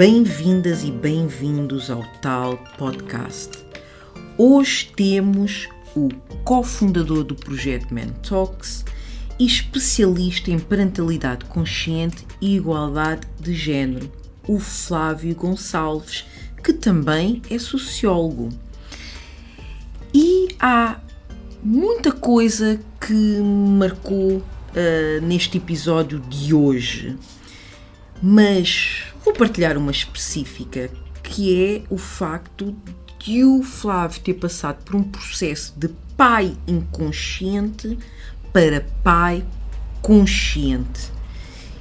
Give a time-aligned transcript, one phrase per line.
[0.00, 3.50] Bem-vindas e bem-vindos ao Tal Podcast.
[4.38, 6.08] Hoje temos o
[6.42, 8.82] cofundador do projeto Man Talks
[9.38, 14.10] e especialista em parentalidade consciente e igualdade de género,
[14.48, 16.24] o Flávio Gonçalves,
[16.64, 18.48] que também é sociólogo.
[20.14, 20.98] E há
[21.62, 27.18] muita coisa que me marcou uh, neste episódio de hoje,
[28.22, 30.90] mas vou partilhar uma específica
[31.22, 32.74] que é o facto
[33.18, 37.98] de o Flávio ter passado por um processo de pai inconsciente
[38.52, 39.44] para pai
[40.00, 41.12] consciente.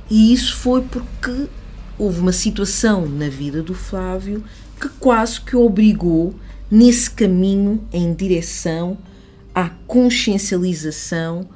[0.09, 1.47] E isso foi porque
[1.97, 4.43] houve uma situação na vida do Flávio
[4.79, 6.35] que quase que o obrigou
[6.69, 8.97] nesse caminho em direção
[9.55, 11.49] à consciencialização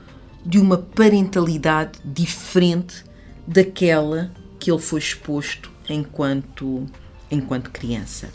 [0.46, 3.04] de uma parentalidade diferente
[3.48, 6.86] daquela que ele foi exposto enquanto,
[7.30, 8.30] enquanto criança.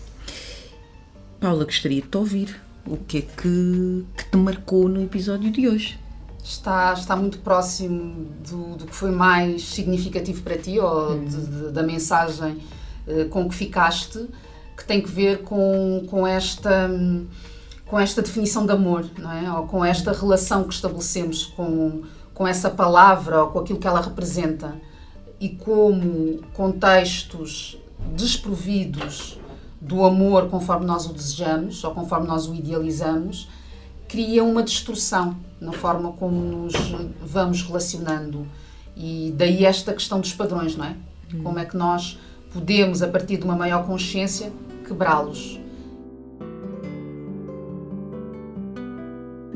[1.40, 2.60] Paula, gostaria de te ouvir.
[2.86, 5.98] O que é que, que te marcou no episódio de hoje?
[6.42, 11.24] Está, está muito próximo do, do que foi mais significativo para ti, ou hum.
[11.24, 12.58] de, de, da mensagem
[13.06, 14.26] uh, com que ficaste,
[14.76, 16.90] que tem que ver com, com esta.
[17.86, 19.52] com esta definição de amor, não é?
[19.52, 24.00] Ou com esta relação que estabelecemos com, com essa palavra ou com aquilo que ela
[24.00, 24.74] representa
[25.40, 27.78] e como contextos
[28.14, 29.38] desprovidos
[29.80, 33.48] do amor conforme nós o desejamos ou conforme nós o idealizamos,
[34.08, 36.74] cria uma distorção na forma como nos
[37.20, 38.46] vamos relacionando.
[38.96, 40.96] E daí esta questão dos padrões, não é?
[41.32, 41.42] Hum.
[41.42, 42.18] Como é que nós
[42.52, 44.52] podemos, a partir de uma maior consciência,
[44.86, 45.60] quebrá-los.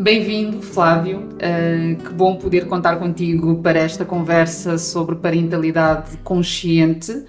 [0.03, 1.28] Bem-vindo, Flávio.
[1.34, 7.25] Uh, que bom poder contar contigo para esta conversa sobre parentalidade consciente,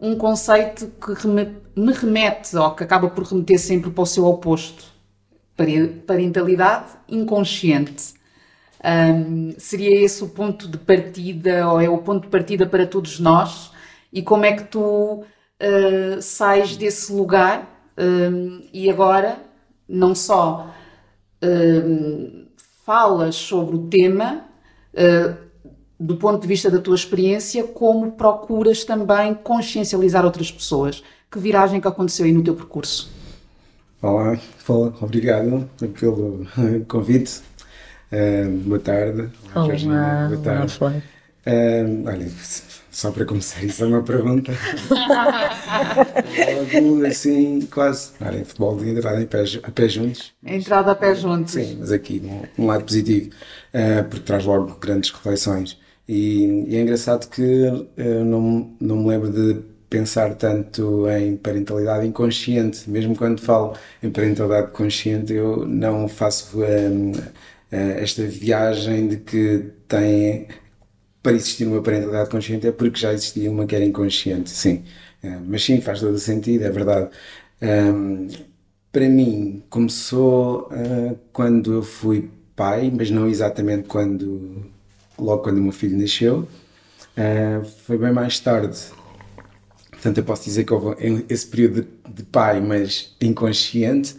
[0.00, 4.84] um conceito que me remete, ou que acaba por remeter sempre para o seu oposto,
[6.06, 8.14] parentalidade inconsciente.
[8.82, 13.20] Um, seria esse o ponto de partida, ou é o ponto de partida para todos
[13.20, 13.70] nós?
[14.10, 19.36] E como é que tu uh, sais desse lugar um, e agora
[19.86, 20.72] não só
[21.42, 22.46] uh,
[22.84, 24.44] falas sobre o tema
[24.94, 25.46] uh,
[25.98, 31.02] do ponto de vista da tua experiência, como procuras também consciencializar outras pessoas.
[31.30, 33.10] Que viragem que aconteceu aí no teu percurso?
[34.00, 36.46] Olá, Paula, obrigado pelo
[36.86, 37.40] convite.
[38.12, 39.28] Uh, boa tarde.
[39.54, 40.76] Olá, Olá boa tarde.
[40.80, 42.30] Olá, uh, olha,
[42.96, 44.52] só para começar, isso é uma pergunta.
[46.80, 48.12] Logo assim, quase.
[48.18, 50.32] Olha, futebol de entrada em pé, a pé juntos.
[50.42, 51.52] Entrada a pé juntos.
[51.52, 53.28] Sim, mas aqui um, um lado positivo,
[53.74, 55.78] uh, porque traz logo grandes reflexões.
[56.08, 57.42] E, e é engraçado que
[57.98, 62.88] eu não, não me lembro de pensar tanto em parentalidade inconsciente.
[62.88, 67.12] Mesmo quando falo em parentalidade consciente, eu não faço um,
[67.70, 70.48] esta viagem de que tem
[71.26, 74.84] para existir uma parentalidade consciente é porque já existia uma que era inconsciente, sim.
[75.20, 77.10] É, mas sim, faz todo o sentido, é verdade.
[77.60, 78.28] Um,
[78.92, 84.66] para mim, começou uh, quando eu fui pai, mas não exatamente quando,
[85.18, 86.46] logo quando o meu filho nasceu.
[87.16, 88.78] Uh, foi bem mais tarde.
[89.90, 90.94] Portanto, eu posso dizer que houve
[91.28, 94.14] esse período de, de pai, mas inconsciente,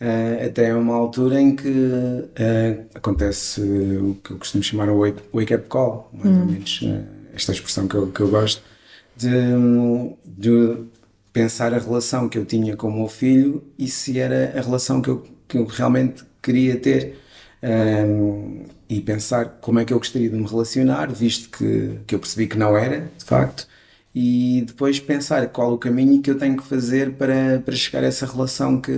[0.00, 5.00] Uh, até uma altura em que uh, acontece o que eu costumo chamar o
[5.34, 6.40] wake-up call, mais hum.
[6.40, 8.62] ou menos, uh, esta expressão que eu, que eu gosto,
[9.14, 9.28] de,
[10.24, 10.84] de,
[11.34, 15.02] pensar a relação que eu tinha com o meu filho e se era a relação
[15.02, 17.18] que eu, que eu realmente queria ter.
[17.62, 22.18] Um, e pensar como é que eu gostaria de me relacionar, visto que, que eu
[22.18, 23.68] percebi que não era, de facto,
[24.14, 28.06] e depois pensar qual o caminho que eu tenho que fazer para, para chegar a
[28.06, 28.92] essa relação que,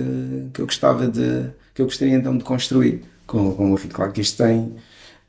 [0.53, 3.93] que eu gostava de que eu gostaria então de construir com, com o meu filho.
[3.93, 4.73] Claro que isto tem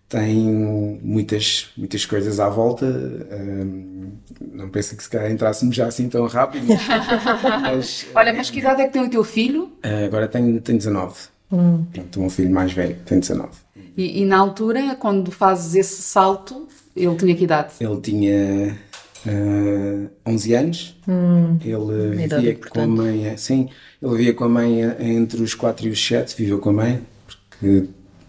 [0.08, 0.36] tem
[1.02, 4.12] muitas muitas coisas à volta um,
[4.52, 6.66] não penso que se calhar entrássemos já assim tão rápido
[7.62, 9.72] mas, olha mas que idade é que tem o teu filho?
[10.06, 11.14] agora tenho, tenho 19
[11.50, 11.84] hum.
[11.92, 13.50] Pronto, o meu filho mais velho tem 19
[13.96, 17.72] e, e na altura quando fazes esse salto ele tinha que idade?
[17.80, 18.78] ele tinha
[19.26, 20.97] uh, 11 anos.
[21.09, 23.69] Hum, ele vivia com a mãe, sim,
[24.03, 27.03] ele vivia com a mãe entre os 4 e os 7, viveu com a mãe,
[27.59, 27.88] porque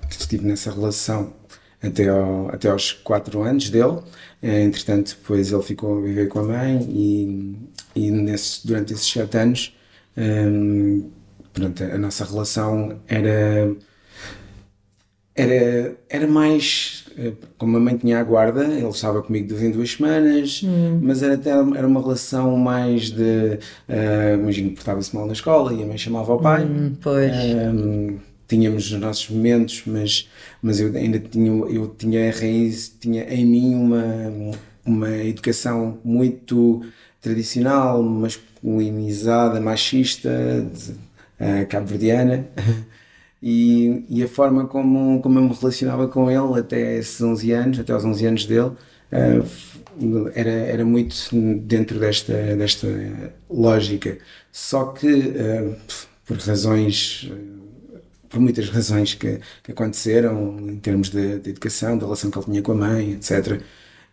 [0.10, 1.34] estive nessa relação
[1.82, 4.00] até, ao, até aos 4 anos dele.
[4.42, 7.56] Eh, entretanto, depois ele ficou a viver com a mãe e,
[7.96, 9.76] e nesse, durante esses 7 anos
[10.18, 11.10] um,
[11.54, 13.76] pronto, a nossa relação era
[15.36, 17.05] era, era mais
[17.58, 21.00] como a mãe tinha a guarda, ele estava comigo de vez em duas semanas, hum.
[21.02, 23.60] mas era até era uma relação mais de.
[23.88, 26.66] Uh, imagino que portava-se mal na escola e a mãe chamava ao pai.
[26.66, 27.32] Hum, pois.
[27.34, 28.18] Um,
[28.48, 30.30] tínhamos os nossos momentos, mas,
[30.62, 34.04] mas eu ainda tinha, eu tinha a raiz, tinha em mim uma,
[34.86, 36.82] uma educação muito
[37.22, 40.30] tradicional, masculinizada, machista,
[41.40, 42.46] uh, cabo-verdiana.
[43.48, 47.80] E, e, a forma como, como eu me relacionava com ele até esses 11 anos,
[47.80, 48.72] até aos 11 anos dele,
[49.12, 51.16] uh, era, era muito
[51.60, 52.88] dentro desta, desta
[53.48, 54.18] lógica.
[54.52, 55.76] Só que, uh,
[56.26, 57.32] por razões
[58.30, 62.46] por muitas razões que, que, aconteceram em termos de, de, educação, da relação que ele
[62.46, 63.62] tinha com a mãe, etc.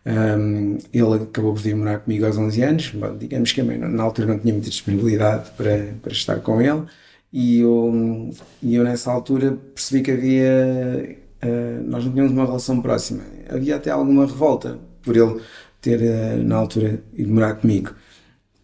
[0.05, 2.89] Um, ele acabou por vir morar comigo aos 11 anos.
[2.91, 6.61] Bom, digamos que a mãe, na altura não tinha muita disponibilidade para, para estar com
[6.61, 6.83] ele,
[7.33, 8.29] e eu,
[8.61, 11.17] e eu nessa altura percebi que havia.
[11.43, 13.23] Uh, nós não tínhamos uma relação próxima.
[13.49, 15.41] Havia até alguma revolta por ele
[15.81, 17.93] ter, uh, na altura, ido morar comigo.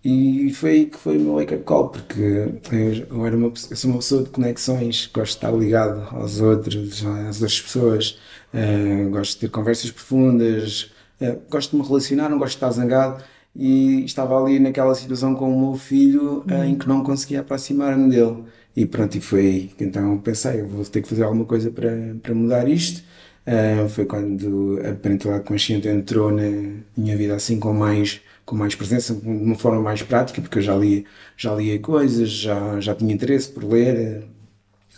[0.03, 2.21] E foi aí que foi o meu wake-up call, porque
[3.09, 7.03] eu, era uma, eu sou uma pessoa de conexões, gosto de estar ligado aos outros,
[7.27, 8.19] às outras pessoas,
[8.53, 12.71] uh, gosto de ter conversas profundas, uh, gosto de me relacionar, não gosto de estar
[12.71, 13.23] zangado.
[13.55, 18.45] E estava ali naquela situação com o meu filho em que não conseguia aproximar-me dele.
[18.75, 22.33] E pronto, e foi então pensei, eu vou ter que fazer alguma coisa para, para
[22.35, 23.03] mudar isto.
[23.89, 26.43] foi quando a parentalidade consciente entrou na
[26.95, 30.61] minha vida assim com mais com mais presença, de uma forma mais prática, porque eu
[30.63, 31.05] já li,
[31.37, 34.23] já lia coisas, já, já tinha interesse por ler.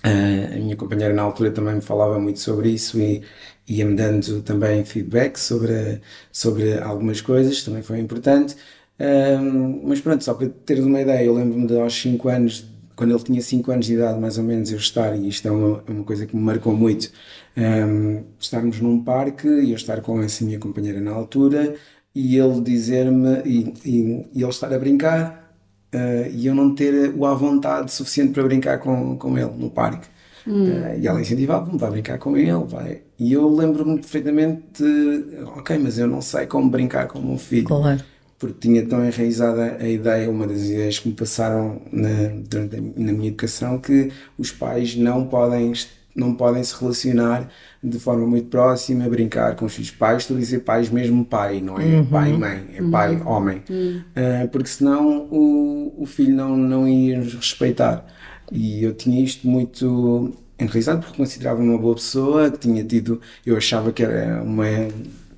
[0.06, 3.22] Uh, a minha companheira na altura também me falava muito sobre isso e
[3.68, 6.02] ia-me dando também feedback sobre,
[6.32, 8.56] sobre algumas coisas, também foi importante.
[9.00, 12.66] Uh, mas pronto, só para teres uma ideia, eu lembro-me de aos 5 anos,
[13.02, 15.52] quando ele tinha 5 anos de idade, mais ou menos, eu estar, e isto é
[15.52, 17.12] uma, é uma coisa que me marcou muito,
[17.58, 21.74] um, ah, estarmos num parque e eu estar com essa minha companheira na altura,
[22.14, 25.52] e ele dizer-me e, e, e, ele estar a brincar
[25.96, 29.72] uh, e eu não ter o à vontade suficiente para brincar com, com ele no
[29.72, 30.08] parque.
[30.46, 30.66] Hum.
[30.66, 33.02] Uh, e ela incentivava-me, vai brincar com ele, vai.
[33.18, 37.38] E eu lembro-me perfeitamente de, ok, mas eu não sei como brincar com o meu
[37.40, 37.66] filho.
[37.66, 38.11] Claro.
[38.42, 42.10] Porque tinha tão enraizada a ideia, uma das ideias que me passaram na,
[42.50, 45.72] durante a, na minha educação, que os pais não podem
[46.16, 47.48] não podem se relacionar
[47.82, 51.62] de forma muito próxima, brincar com os filhos pais, estou a dizer pais mesmo pai,
[51.62, 52.06] não é uhum.
[52.06, 52.92] pai e mãe, é uhum.
[52.92, 54.02] pai homem, uhum.
[54.18, 58.06] uh, porque senão o, o filho não, não ia nos respeitar.
[58.52, 63.56] E eu tinha isto muito enraizado porque considerava uma boa pessoa, que tinha tido, eu
[63.56, 64.66] achava que era uma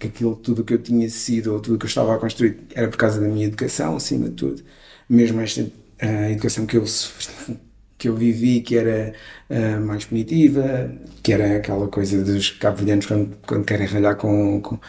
[0.04, 2.88] que aquilo tudo que eu tinha sido ou tudo que eu estava a construir era
[2.90, 4.64] por causa da minha educação, acima de tudo.
[5.10, 5.70] Mesmo esta
[6.32, 6.86] educação que eu
[7.98, 9.14] que eu vivi que era
[9.82, 10.92] mais punitiva,
[11.22, 14.80] que era aquela coisa dos cabo-verdianos quando, quando querem ralhar com, com,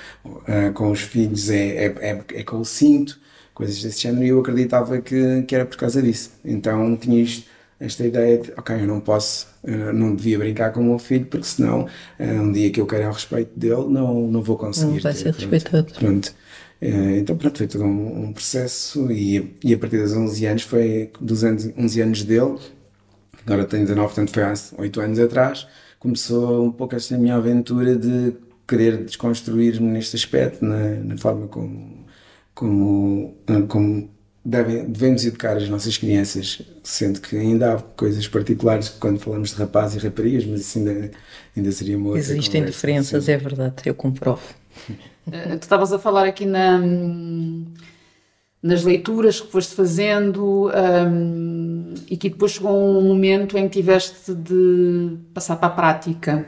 [0.74, 3.20] com os filhos é, é, é, é, com o cinto,
[3.54, 6.32] coisas desse género, e eu acreditava que, que era por causa disso.
[6.44, 7.48] Então tinha isto,
[7.84, 11.26] esta ideia de, ok, eu não posso, uh, não devia brincar com o meu filho,
[11.26, 11.86] porque senão
[12.18, 14.94] um dia que eu quero o respeito dele, não, não vou conseguir.
[14.94, 15.92] Não vai ser respeitado.
[15.94, 16.34] Pronto.
[16.80, 21.10] Então, pronto, foi todo um, um, processo e, e a partir dos 11 anos, foi
[21.18, 22.58] dos 11 anos dele,
[23.46, 25.66] agora tenho 19, portanto foi há 8 anos atrás,
[25.98, 28.34] começou um pouco esta minha aventura de
[28.66, 32.04] querer desconstruir-me neste aspecto, na, na, forma como,
[32.54, 33.36] como,
[33.68, 34.10] como
[34.44, 39.56] devem, devemos educar as nossas crianças, sendo que ainda há coisas particulares quando falamos de
[39.56, 41.10] rapazes e raparigas, mas isso ainda,
[41.56, 43.32] ainda seria uma outra Existem conversa, diferenças, sim.
[43.32, 44.42] é verdade, eu comprovo.
[45.32, 46.78] Eh, tu estavas a falar aqui na
[48.64, 54.34] nas leituras que foste fazendo um, e que depois chegou um momento em que tiveste
[54.34, 56.46] de passar para a prática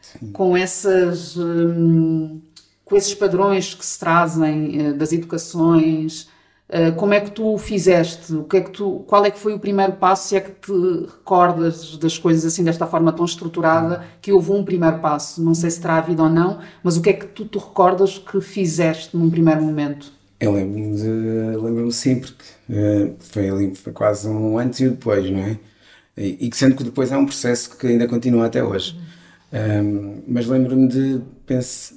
[0.00, 0.32] Sim.
[0.32, 2.40] com essas um,
[2.84, 6.28] com esses padrões que se trazem uh, das educações
[6.72, 9.38] uh, como é que tu o fizeste o que é que tu qual é que
[9.38, 13.24] foi o primeiro passo se é que te recordas das coisas assim desta forma tão
[13.24, 17.02] estruturada que houve um primeiro passo não sei se terá havido ou não mas o
[17.02, 20.12] que é que tu te recordas que fizeste num primeiro momento
[20.42, 21.00] eu lembro-me
[21.56, 25.56] lembro sim, porque uh, foi ali foi quase um antes e um depois, não é?
[26.16, 28.98] E, e que sendo que depois é um processo que ainda continua até hoje.
[29.52, 31.94] Um, mas lembro-me de, pensar,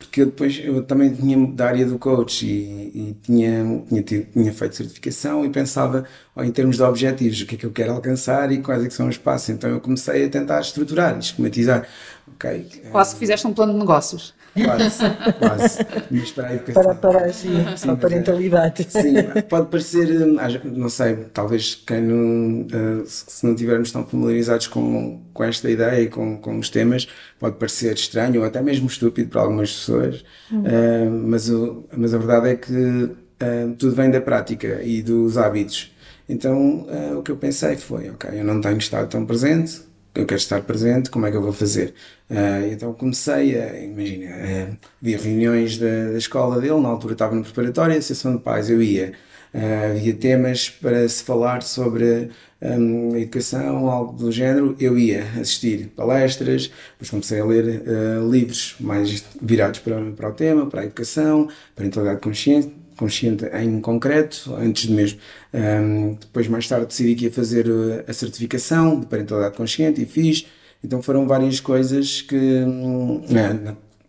[0.00, 4.52] porque eu depois eu também tinha da área do coach e, e tinha, tinha, tinha,
[4.52, 7.92] feito certificação e pensava oh, em termos de objetivos, o que é que eu quero
[7.92, 9.50] alcançar e quais é que são os passos.
[9.50, 11.86] Então eu comecei a tentar estruturar, esquematizar
[12.34, 12.82] ok?
[12.90, 14.34] Quase que fizeste um plano de negócios.
[14.54, 14.98] Quase,
[15.38, 15.78] quase.
[16.10, 16.58] Mas para.
[16.58, 18.86] Para, para, sim, para a parentalidade.
[18.88, 19.14] Sim,
[19.48, 25.22] pode parecer, hum, não sei, talvez quem não, uh, se não tivermos tão familiarizados com,
[25.32, 29.28] com esta ideia e com, com os temas, pode parecer estranho ou até mesmo estúpido
[29.28, 30.62] para algumas pessoas, uhum.
[30.62, 35.38] uh, mas, o, mas a verdade é que uh, tudo vem da prática e dos
[35.38, 35.94] hábitos.
[36.28, 36.86] Então
[37.18, 39.82] o que eu pensei foi, ok, eu não tenho estado tão presente,
[40.14, 41.92] eu quero estar presente, como é que eu vou fazer?
[42.30, 47.34] Uh, então comecei a, imagina, uh, havia reuniões da, da, escola dele, na altura estava
[47.34, 49.12] no preparatório, a sessão de pais, eu ia.
[49.52, 52.30] Uh, havia temas para se falar sobre
[52.62, 58.76] um, educação, algo do género, eu ia assistir palestras, depois comecei a ler uh, livros
[58.78, 63.80] mais virados para, para o tema, para a educação, para a parentalidade consciente, consciente em
[63.80, 65.18] concreto, antes de mesmo.
[65.52, 67.66] Um, depois, mais tarde, decidi que ia fazer
[68.06, 70.46] a certificação de parentalidade consciente e fiz.
[70.82, 72.36] Então, foram várias coisas que.
[72.36, 73.22] Um,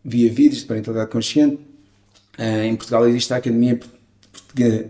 [0.04, 1.60] via vídeos de parentalidade consciente.
[2.40, 3.80] Uh, em Portugal existe a Academia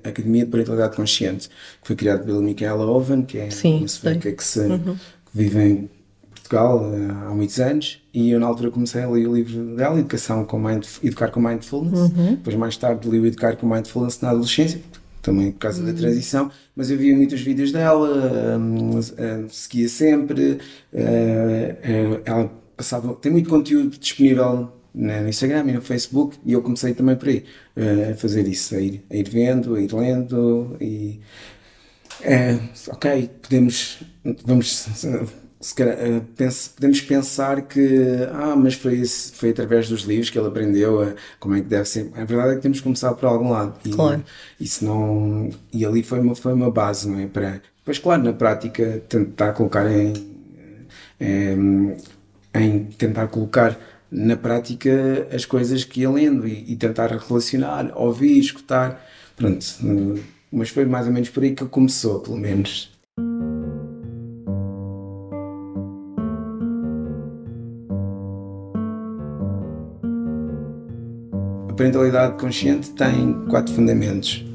[0.04, 4.32] Academia de Parentalidade Consciente, que foi criada pela Michaela Owen, que é Sim, uma sueca
[4.32, 4.96] que, se, uhum.
[4.96, 4.98] que
[5.34, 5.90] vive em
[6.34, 10.00] Portugal uh, há muitos anos e eu na altura comecei a ler o livro dela,
[10.00, 10.62] Educação com
[11.04, 12.32] Educar com Mindfulness, uhum.
[12.32, 14.82] depois mais tarde li o Educar com Mindfulness na adolescência,
[15.22, 15.88] também por causa uhum.
[15.88, 20.54] da transição, mas eu via muitos vídeos dela, um, uh, seguia sempre,
[20.94, 26.94] uh, ela passava, tem muito conteúdo disponível no Instagram e no Facebook e eu comecei
[26.94, 27.46] também por aí
[28.12, 31.20] a fazer isso, a ir, a ir vendo, a ir lendo e
[32.90, 34.04] ok, podemos,
[34.46, 35.06] vamos
[35.76, 35.96] calhar,
[36.36, 41.14] pense, podemos pensar que, ah, mas foi, foi através dos livros que ele aprendeu a,
[41.40, 42.12] como é que deve ser.
[42.16, 43.78] A verdade é que temos que começar por algum lado.
[43.86, 44.24] E, claro.
[44.60, 47.28] E, não, e ali foi uma, foi uma base, não é?
[47.28, 50.14] Para, depois, claro, na prática, tentar colocar em,
[51.20, 51.98] em,
[52.56, 53.78] em tentar colocar
[54.10, 59.08] na prática as coisas que ia lendo e, e tentar relacionar, ouvir, escutar.
[59.36, 59.66] Pronto,
[60.52, 62.92] mas foi mais ou menos por aí que começou, pelo menos.
[71.82, 74.46] Parentalidade consciente tem quatro fundamentos.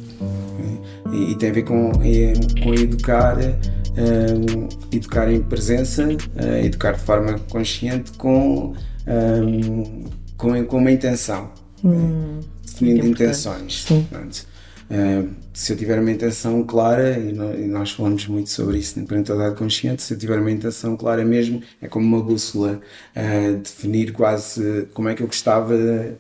[1.13, 7.01] E, e tem a ver com, com educar, um, educar em presença, uh, educar de
[7.01, 8.75] forma consciente com,
[9.07, 10.05] um,
[10.37, 11.51] com, com uma intenção,
[11.85, 13.87] hum, definindo intenções.
[13.91, 19.57] Uh, se eu tiver uma intenção clara, e, nós falamos muito sobre isso na parentalidade
[19.57, 22.79] consciente, se eu tiver uma intenção clara mesmo, é como uma bússola,
[23.17, 25.75] uh, definir quase como é que eu gostava,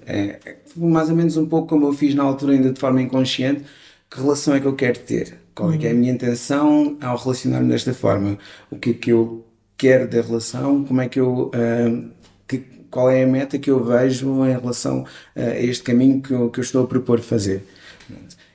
[0.06, 3.62] é, mais ou menos um pouco como eu fiz na altura, ainda de forma inconsciente,
[4.10, 5.34] que relação é que eu quero ter?
[5.54, 8.38] Qual é, que é a minha intenção ao relacionar-me desta forma?
[8.70, 9.44] O que é que eu
[9.76, 10.82] quero da relação?
[10.82, 11.50] Como é que eu.
[11.54, 12.10] Uh,
[12.48, 12.58] que,
[12.90, 16.48] qual é a meta que eu vejo em relação uh, a este caminho que eu,
[16.48, 17.62] que eu estou a propor fazer?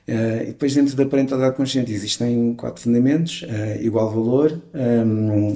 [0.08, 3.44] Uh, e depois, dentro da parentalidade consciente, existem quatro fundamentos:
[3.80, 4.60] igual valor.
[4.74, 5.54] Um,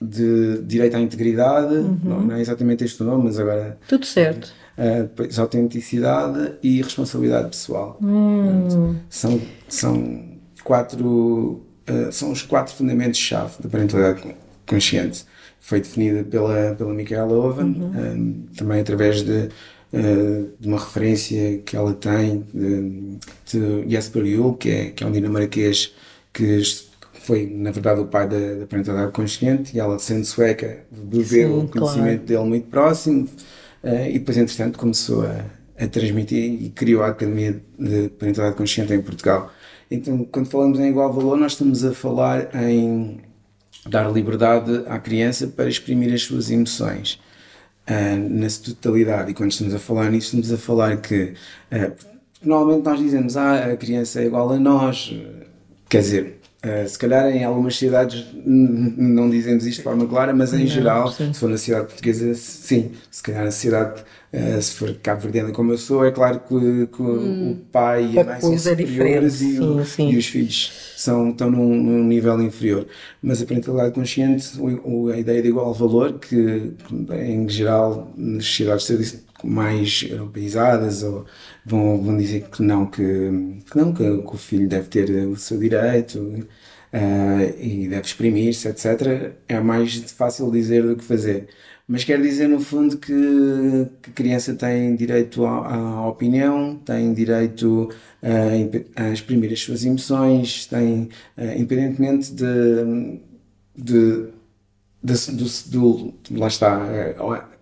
[0.00, 2.00] de direito à integridade, uhum.
[2.04, 3.78] não, não, é exatamente este o nome, mas agora.
[3.88, 4.52] Tudo certo.
[4.76, 7.98] Uh, depois, autenticidade e responsabilidade pessoal.
[8.00, 8.96] Hum.
[9.10, 11.64] são, são quatro.
[11.88, 15.24] Uh, são os quatro fundamentos-chave da parentalidade consciente.
[15.58, 17.90] Foi definida pela, pela Michaela Owen, uhum.
[17.96, 19.48] um, também através de,
[19.92, 25.06] uh, de uma referência que ela tem de, de Jesper Juhl, que é, que é
[25.06, 25.94] um dinamarquês
[26.32, 26.62] que
[27.12, 31.68] foi, na verdade, o pai da, da parentalidade consciente e ela, sendo sueca, bebeu o
[31.68, 32.26] conhecimento claro.
[32.26, 33.28] dele muito próximo
[33.82, 35.44] uh, e depois, entretanto, começou a,
[35.78, 39.52] a transmitir e criou a Academia de Parentalidade Consciente em Portugal.
[39.90, 43.20] Então, quando falamos em igual valor, nós estamos a falar em
[43.86, 47.18] dar liberdade à criança para exprimir as suas emoções
[47.88, 49.30] uh, na totalidade.
[49.30, 51.34] E quando estamos a falar nisso, estamos a falar que
[51.72, 51.92] uh,
[52.42, 55.14] normalmente nós dizemos ah, a criança é igual a nós,
[55.88, 60.52] quer dizer, Uh, se calhar em algumas cidades não dizemos isto de forma clara, mas
[60.52, 61.32] em não, geral, sim.
[61.32, 62.90] se for na cidade portuguesa, sim.
[63.08, 64.02] Se calhar na cidade,
[64.32, 68.10] uh, se for cabo verdeana como eu sou, é claro que, que hum, o pai
[68.12, 70.10] e a mãe são superiores e, sim.
[70.10, 72.86] e, os filhos são, estão num, num, nível inferior.
[73.22, 74.50] Mas a parentalidade consciente,
[75.14, 76.72] a ideia de igual valor, que
[77.12, 81.24] em geral nas sociedades mais europeizadas ou
[81.64, 83.02] vão, vão dizer que não, que,
[83.70, 88.66] que não, que, que, o filho deve ter o seu direito uh, e deve exprimir-se,
[88.68, 89.34] etc.
[89.48, 91.48] É mais fácil dizer do que fazer.
[91.88, 93.12] Mas quer dizer, no fundo, que,
[94.02, 97.88] que a criança tem direito à, opinião, tem direito
[98.22, 103.20] a, a, exprimir as suas emoções, tem, uh, independentemente de,
[103.74, 104.28] de
[105.02, 105.14] do,
[105.70, 107.16] do, do, lá está, eh,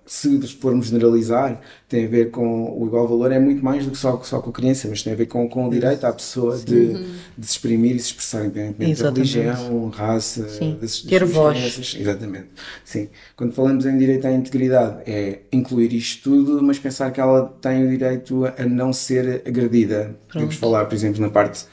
[0.07, 3.99] se formos generalizar, tem a ver com o igual valor, é muito mais do que
[3.99, 6.57] só, só com a criança, mas tem a ver com, com o direito à pessoa
[6.57, 6.93] de,
[7.37, 10.79] de, se exprimir e se expressar independentemente da religião, raça, Sim.
[10.81, 11.97] das, das Ter voz.
[11.99, 12.47] Exatamente.
[12.85, 13.09] Sim.
[13.35, 17.85] Quando falamos em direito à integridade, é incluir isto tudo, mas pensar que ela tem
[17.85, 20.05] o direito a não ser agredida.
[20.05, 20.33] Pronto.
[20.33, 21.67] Podemos falar, por exemplo, na parte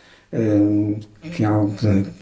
[1.36, 1.76] que há algo,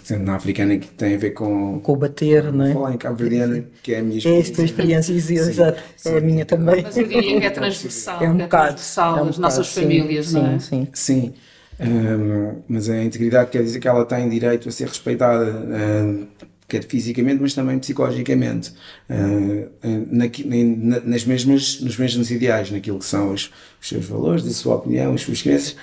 [0.04, 1.80] exemplo, na africana que tem a ver com.
[1.80, 2.74] Com o bater, não é?
[2.74, 4.52] Falar em Cabo Verdeano, que é a minha experiência.
[4.52, 5.82] É esta experiência, exato.
[6.06, 6.84] É a minha também.
[6.84, 8.24] Mas eu diria que é transversal.
[8.24, 10.60] É um é transversal é um nas famílias, sim, não é?
[10.60, 11.34] Sim, sim.
[11.80, 15.46] Um, mas a integridade quer dizer que ela tem direito a ser respeitada.
[15.46, 16.28] Um,
[16.68, 18.72] quer fisicamente, mas também psicologicamente,
[19.10, 19.70] uh,
[20.10, 23.52] na, na, nas mesmas, nos mesmos ideais, naquilo que são os,
[23.82, 25.76] os seus valores, a sua opinião, as suas crenças.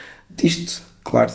[0.43, 1.31] Isto, claro,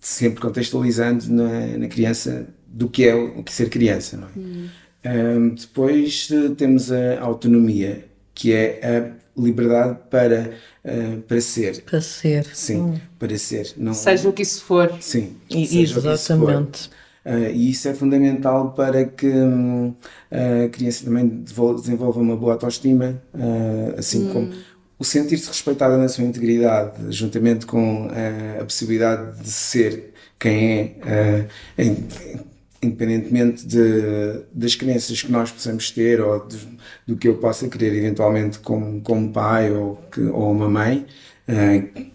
[0.00, 4.16] sempre contextualizando na, na, criança do que é o que ser criança.
[4.16, 4.30] Não é?
[4.36, 4.68] Hum.
[5.04, 10.50] Um, depois uh, temos a autonomia, que é a liberdade para,
[10.84, 11.82] uh, para ser.
[11.82, 12.44] Para ser.
[12.52, 12.94] Sim, hum.
[13.18, 13.72] para ser.
[13.76, 14.92] Não, seja o que isso for.
[15.00, 16.90] Sim, e, exatamente.
[17.24, 19.94] Uh, e isso é fundamental para que um,
[20.30, 24.32] a criança também desenvolva uma boa autoestima, uh, assim hum.
[24.32, 24.52] como
[24.98, 31.46] o sentir-se respeitada na sua integridade, juntamente com uh, a possibilidade de ser quem é,
[31.78, 32.48] uh,
[32.82, 36.58] independentemente de, das crenças que nós possamos ter ou de,
[37.06, 41.06] do que eu possa querer eventualmente como, como pai ou, que, ou uma mãe,
[41.48, 42.08] uh,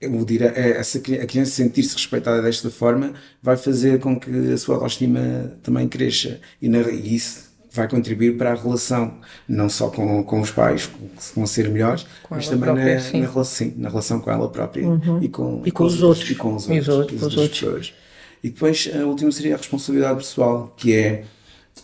[0.00, 4.76] eu diria, essa, a criança sentir-se respeitada desta forma vai fazer com que a sua
[4.76, 6.40] autoestima também cresça.
[6.60, 9.14] E, na, e isso vai contribuir para a relação,
[9.48, 13.02] não só com, com os pais, que vão ser melhores, com mas também própria, na,
[13.02, 15.22] na, relação, sim, na relação com ela própria uhum.
[15.22, 16.30] e, com, e com, com os outros.
[16.30, 16.86] E com os outros.
[16.86, 17.60] E, outros, os outros.
[17.60, 17.94] Pessoas.
[18.42, 21.24] E depois a última seria a responsabilidade pessoal, que é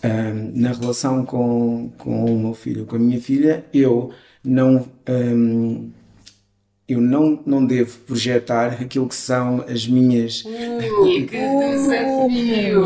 [0.02, 4.10] um, na relação com, com o meu filho, com a minha filha, eu
[4.42, 4.88] não.
[5.08, 5.90] Um,
[6.88, 10.44] eu não, não devo projetar aquilo que são as minhas.
[11.06, 12.84] Que desafio!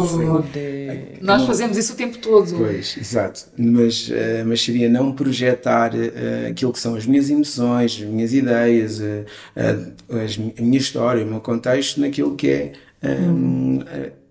[1.21, 2.55] Nós fazemos isso o tempo todo.
[2.57, 3.47] Pois, exato.
[3.57, 4.13] Mas, uh,
[4.47, 9.27] mas seria não projetar uh, aquilo que são as minhas emoções, as minhas ideias, uh,
[9.57, 12.73] a minha história, o meu contexto naquilo que é.
[13.03, 13.81] Um,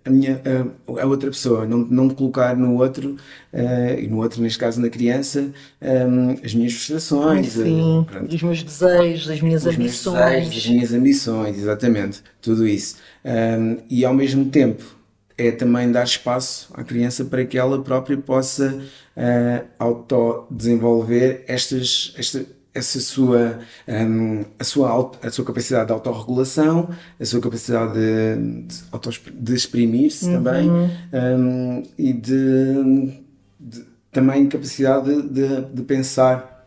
[0.10, 0.42] a, minha,
[1.02, 3.16] a, outra pessoa, não, não colocar no outro,
[3.54, 7.54] uh, e no outro, neste caso na criança, um, as minhas frustrações.
[7.54, 10.16] Sim, uh, os meus desejos, as minhas os ambições.
[10.16, 12.98] Meus desejos, as minhas ambições, exatamente, tudo isso.
[13.24, 14.84] Um, e ao mesmo tempo
[15.38, 18.78] é também dar espaço à criança para que ela própria possa
[19.16, 27.26] uh, autodesenvolver estas, estas essa sua, um, a, sua a sua capacidade de autorregulação, a
[27.26, 30.44] sua capacidade de, de, auto, de exprimir-se uhum.
[30.44, 33.24] também um, e de,
[33.60, 36.59] de, também capacidade de, de pensar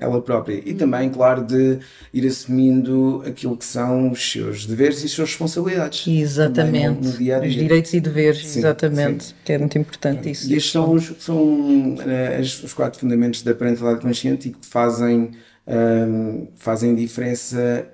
[0.00, 1.78] ela própria e também, claro, de
[2.12, 6.06] ir assumindo aquilo que são os seus deveres e as suas responsabilidades.
[6.06, 7.00] Exatamente.
[7.00, 7.48] No, no dia -dia.
[7.48, 9.34] Os direitos e deveres, sim, exatamente, sim.
[9.44, 10.28] que é muito importante Pronto.
[10.28, 10.50] isso.
[10.50, 15.30] E estes são, os, são uh, os quatro fundamentos da parentalidade consciente e que fazem,
[15.66, 17.88] um, fazem diferença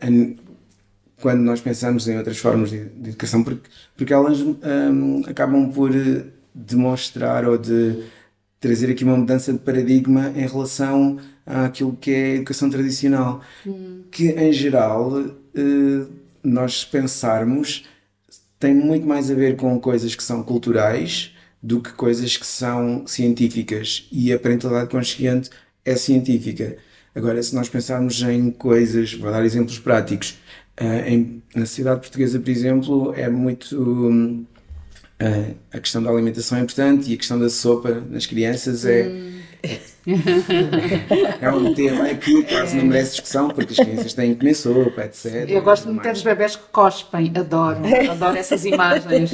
[1.21, 5.93] quando nós pensamos em outras formas de, de educação, porque, porque elas um, acabam por
[6.53, 8.03] demonstrar ou de
[8.59, 14.03] trazer aqui uma mudança de paradigma em relação àquilo que é a educação tradicional, hum.
[14.11, 15.19] que em geral
[15.55, 16.07] eh,
[16.43, 17.85] nós pensarmos
[18.59, 23.05] tem muito mais a ver com coisas que são culturais do que coisas que são
[23.07, 25.51] científicas e a parentalidade consciente
[25.85, 26.77] é científica.
[27.15, 30.39] Agora, se nós pensarmos em coisas, vou dar exemplos práticos,
[30.81, 33.77] uh, em, na sociedade portuguesa, por exemplo, é muito.
[33.77, 34.47] Um,
[35.21, 39.09] uh, a questão da alimentação é importante e a questão da sopa nas crianças é.
[39.09, 39.33] Hum
[41.41, 45.05] é um tema que quase não merece discussão, porque as crianças têm que comer sopa,
[45.05, 45.49] etc.
[45.49, 47.79] Eu gosto muito dos bebés que cospem, adoro,
[48.11, 49.31] adoro essas imagens.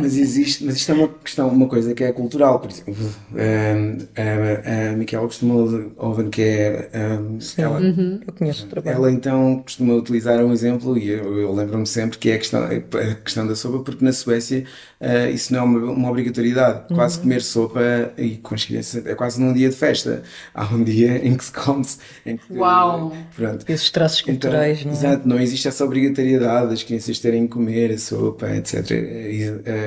[0.00, 2.94] Mas existe, mas isto é uma questão, uma coisa que é cultural, por exemplo,
[3.36, 5.54] a, a, a Miquela costuma,
[5.96, 8.20] Oven, que é, um, ela, uhum.
[8.26, 8.96] eu conheço o trabalho.
[8.96, 12.64] Ela então costuma utilizar um exemplo, e eu, eu lembro-me sempre que é a questão,
[12.64, 14.64] a questão da sopa, porque na Suécia
[15.00, 17.22] uh, isso não é uma, uma obrigatoriedade, quase uhum.
[17.22, 17.80] comer sopa
[18.16, 20.22] e com as crianças, é quase num dia de festa.
[20.54, 23.14] Há um dia em que se come -se, em que, Uau!
[23.36, 23.64] Pronto.
[23.68, 24.98] Esses traços então, culturais, então, não é?
[24.98, 28.90] Exato, não existe essa obrigatoriedade das crianças terem que comer a sopa, etc.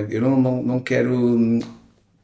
[0.09, 1.59] Eu não, não, não quero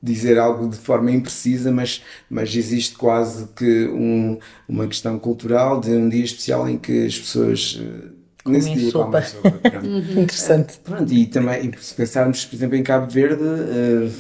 [0.04, 5.92] dizer algo de forma imprecisa, mas, mas existe quase que um, uma questão cultural de
[5.92, 8.10] um dia especial em que as pessoas eh,
[8.46, 9.22] nesse dia sopa.
[9.22, 9.50] sopa
[9.82, 10.00] uhum.
[10.24, 10.78] Interessante.
[10.84, 14.12] Pronto, e também, se pensarmos, por exemplo, em Cabo Verde, uh,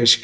[0.00, 0.20] as,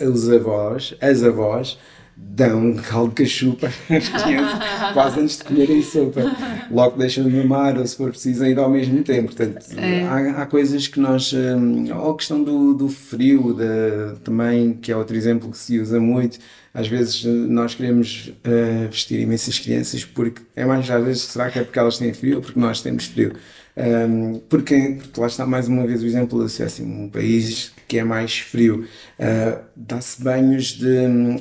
[0.00, 1.76] os avós, as avós,
[2.16, 6.22] dão caldo de cachupa às crianças quase antes de comerem sopa.
[6.70, 9.34] Logo deixam de mamar ou se for preciso ainda ao mesmo tempo.
[9.34, 10.02] Portanto, é.
[10.04, 11.32] há, há, coisas que nós.
[11.32, 15.78] Hum, ou a questão do, do frio de, também, que é outro exemplo que se
[15.78, 16.38] usa muito.
[16.72, 21.58] Às vezes nós queremos uh, vestir imensas crianças porque é mais às vezes será que
[21.58, 23.32] é porque elas têm frio ou porque nós temos frio?
[23.76, 27.98] Um, porque, porque lá está mais uma vez o exemplo da Suécia, um país que
[27.98, 28.86] é mais frio.
[29.18, 31.38] Uh, Dá-se banhos de um,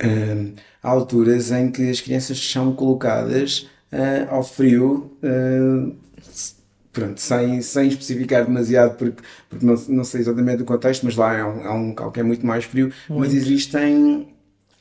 [0.00, 5.10] alto, um, alturas em que as crianças são colocadas uh, ao frio.
[5.22, 5.94] Uh,
[6.92, 11.34] pronto, sem, sem especificar demasiado, porque, porque não, não sei exatamente o contexto, mas lá
[11.34, 13.20] é um, é um local que é muito mais frio, muito.
[13.20, 14.28] mas existem,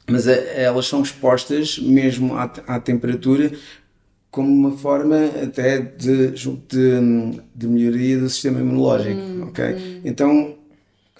[0.08, 3.52] mas a, elas são expostas mesmo à, à temperatura
[4.32, 9.66] como uma forma até de, de, de melhoria do sistema imunológico, hum, ok?
[9.66, 10.02] Hum.
[10.04, 10.55] Então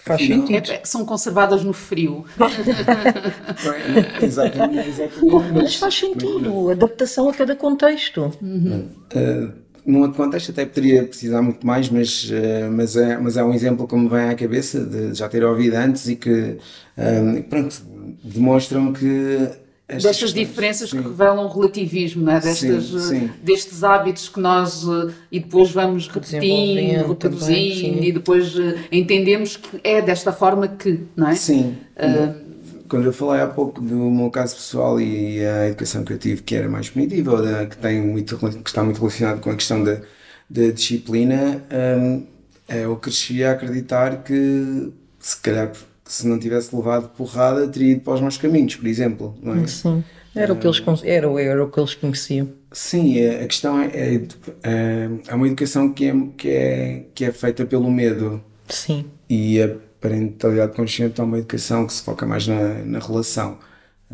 [0.06, 0.70] Faz sentido.
[0.70, 2.24] É, são conservadas no frio.
[4.22, 5.52] exatamente, exatamente.
[5.52, 8.30] Mas faz sentido, adaptação a cada contexto.
[8.40, 8.88] Uhum.
[9.12, 9.52] Uh,
[9.84, 13.52] num outro contexto até poderia precisar muito mais, mas, uh, mas, é, mas é um
[13.52, 17.82] exemplo que me vem à cabeça de já ter ouvido antes e que, uh, pronto,
[18.22, 19.50] demonstram que
[19.88, 21.00] destas diferenças sim.
[21.00, 22.40] que revelam relativismo, não é?
[22.40, 23.30] Destas, sim, sim.
[23.42, 29.80] destes hábitos que nós uh, e depois vamos repetindo, reproduzindo e depois uh, entendemos que
[29.84, 31.34] é desta forma que, não é?
[31.36, 31.76] Sim.
[31.96, 32.46] Uh,
[32.88, 36.42] quando eu falei há pouco do meu caso pessoal e a educação que eu tive,
[36.42, 39.54] que era mais punitiva, ou da, que, tem muito, que está muito relacionado com a
[39.54, 40.00] questão da,
[40.48, 41.62] da disciplina,
[41.98, 42.26] um,
[42.68, 45.72] eu cresci a acreditar que, se calhar
[46.06, 49.34] se não tivesse levado porrada, teria ido para os maus caminhos, por exemplo.
[49.42, 49.66] Não é?
[49.66, 52.48] Sim, era, o que eles, era, era o que eles conheciam.
[52.70, 54.14] Sim, é, a questão é, é,
[54.62, 58.42] é, é uma educação que é, que, é, que é feita pelo medo.
[58.68, 59.06] Sim.
[59.28, 63.58] E a parentalidade consciente é uma educação que se foca mais na, na relação.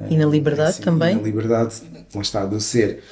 [0.08, 1.14] E na liberdade assim, também?
[1.14, 1.82] na liberdade,
[2.14, 3.02] lá está, do ser.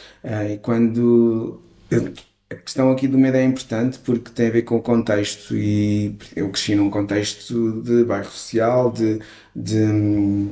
[0.51, 1.61] E quando.
[1.91, 2.13] Eu,
[2.51, 6.17] a questão aqui do medo é importante porque tem a ver com o contexto e
[6.35, 9.21] eu cresci num contexto de bairro social, de,
[9.55, 10.49] de,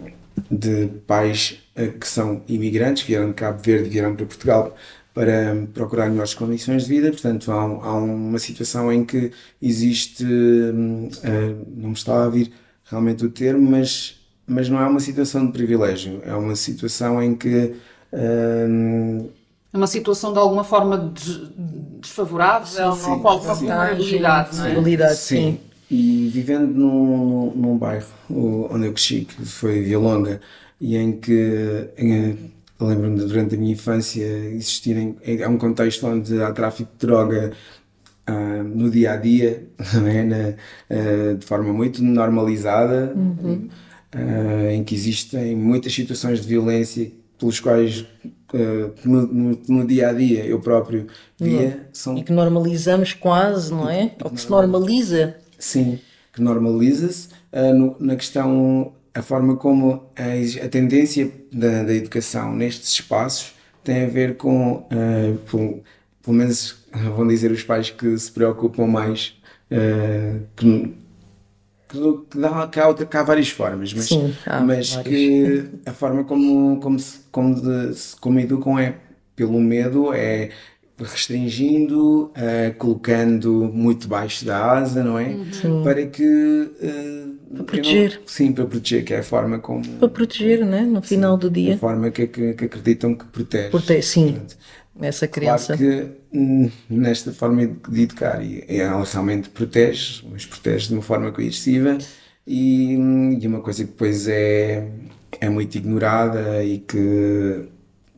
[0.51, 4.77] de pais eh, que são imigrantes, vieram de Cabo Verde, vieram para Portugal
[5.13, 11.67] para procurar melhores condições de vida, portanto há, há uma situação em que existe, uh,
[11.77, 12.53] não me está a vir
[12.85, 17.35] realmente o termo, mas, mas não é uma situação de privilégio, é uma situação em
[17.35, 17.75] que
[18.13, 19.31] uh,
[19.79, 21.13] é uma situação de alguma forma
[22.01, 25.15] desfavorável, sim, ou com alguma vulnerabilidade, não é?
[25.15, 25.37] sim.
[25.37, 25.61] sim.
[25.91, 30.41] E vivendo num, num bairro onde eu cresci, que foi Vialonga,
[30.81, 31.89] e em que
[32.81, 37.53] lembro-me durante a minha infância existirem é um contexto onde há tráfico de droga
[38.29, 39.67] uh, no dia a dia
[40.07, 40.23] é?
[40.23, 40.37] Na,
[40.91, 43.69] uh, de forma muito normalizada uhum.
[44.15, 48.07] uh, em que existem muitas situações de violência pelos quais
[48.53, 51.07] uh, no, no, no, dia a dia eu próprio
[51.39, 51.89] via.
[51.93, 52.17] São...
[52.17, 54.13] E que normalizamos quase, não é?
[54.23, 55.37] Ou que se normaliza.
[55.59, 55.99] Sim,
[56.33, 62.93] que normaliza-se uh, na questão, a forma como a, a tendência da, da, educação nestes
[62.93, 65.81] espaços tem a ver com, uh, com,
[66.23, 66.85] pelo menos
[67.17, 69.35] vão dizer os pais que se preocupam mais.
[70.57, 70.95] que,
[71.89, 74.35] que, dá, que, há, que há várias formas, mas, Sim,
[74.67, 78.97] mas que a forma como, como, se, como, de, como educam é
[79.35, 80.51] pelo medo, é
[81.05, 85.37] restringindo, uh, colocando muito baixo da asa, não é?
[85.53, 85.83] Sim.
[85.83, 86.25] Para que.
[86.25, 88.15] Uh, para proteger.
[88.19, 89.85] Não, sim, para proteger, que é a forma como.
[89.85, 90.83] Para proteger, né?
[90.83, 91.75] No final sim, do dia.
[91.75, 93.71] A forma que, que, que acreditam que protege.
[93.71, 94.33] Protege, sim.
[94.33, 94.57] Portanto,
[95.01, 95.77] essa criança.
[95.77, 101.03] Claro que hum, nesta forma de educar, e ela realmente protege, mas protege de uma
[101.03, 101.99] forma coerciva,
[102.47, 104.89] e, hum, e uma coisa que depois é,
[105.41, 107.69] é muito ignorada e que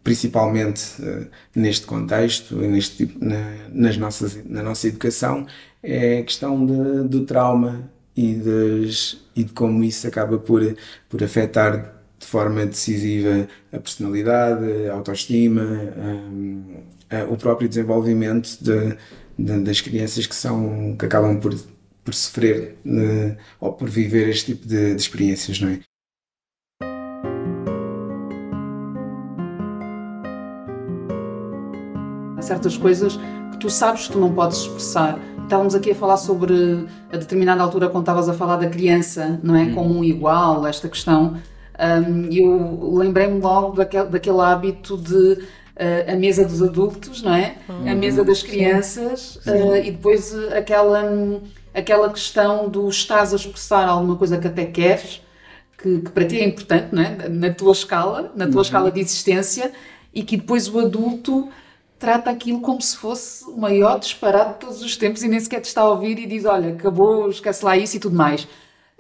[0.03, 5.47] principalmente uh, neste contexto, neste tipo, na, nas nossas, na nossa educação,
[5.83, 10.63] é a questão de, do trauma e, das, e de como isso acaba por,
[11.09, 12.00] por afetar
[12.31, 15.63] forma decisiva a personalidade, a autoestima,
[17.11, 18.97] a, a, o próprio desenvolvimento de,
[19.37, 21.53] de, das crianças que, são, que acabam por,
[22.05, 25.81] por sofrer né, ou por viver este tipo de, de experiências, não é?
[32.39, 33.19] Há certas coisas
[33.51, 35.19] que tu sabes que tu não podes expressar.
[35.43, 39.57] Estávamos aqui a falar sobre, a determinada altura, quando estavas a falar da criança, não
[39.57, 39.65] é?
[39.65, 39.75] Hum.
[39.75, 41.37] Como um igual, esta questão
[41.81, 47.57] um, eu lembrei-me logo daquele, daquele hábito de uh, a mesa dos adultos, não é?
[47.69, 47.91] Uhum.
[47.91, 51.03] A mesa das crianças uh, e depois aquela,
[51.73, 55.23] aquela questão do estás a expressar alguma coisa que até queres.
[55.79, 57.29] que, que, para ti é importante, não é?
[57.29, 58.63] na tua escala, na tua uhum.
[58.63, 59.73] escala de existência,
[60.13, 61.49] e que depois o adulto
[61.99, 65.61] trata aquilo como se fosse o maior disparate de todos os tempos e nem sequer
[65.61, 68.47] te está a ouvir e diz: Olha, acabou, esquece lá isso e tudo mais.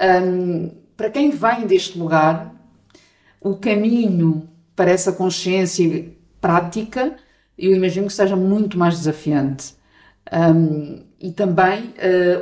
[0.00, 2.54] Um, para quem vem deste lugar,
[3.40, 7.16] o caminho para essa consciência prática,
[7.58, 9.74] eu imagino que seja muito mais desafiante.
[10.32, 11.94] Um, e também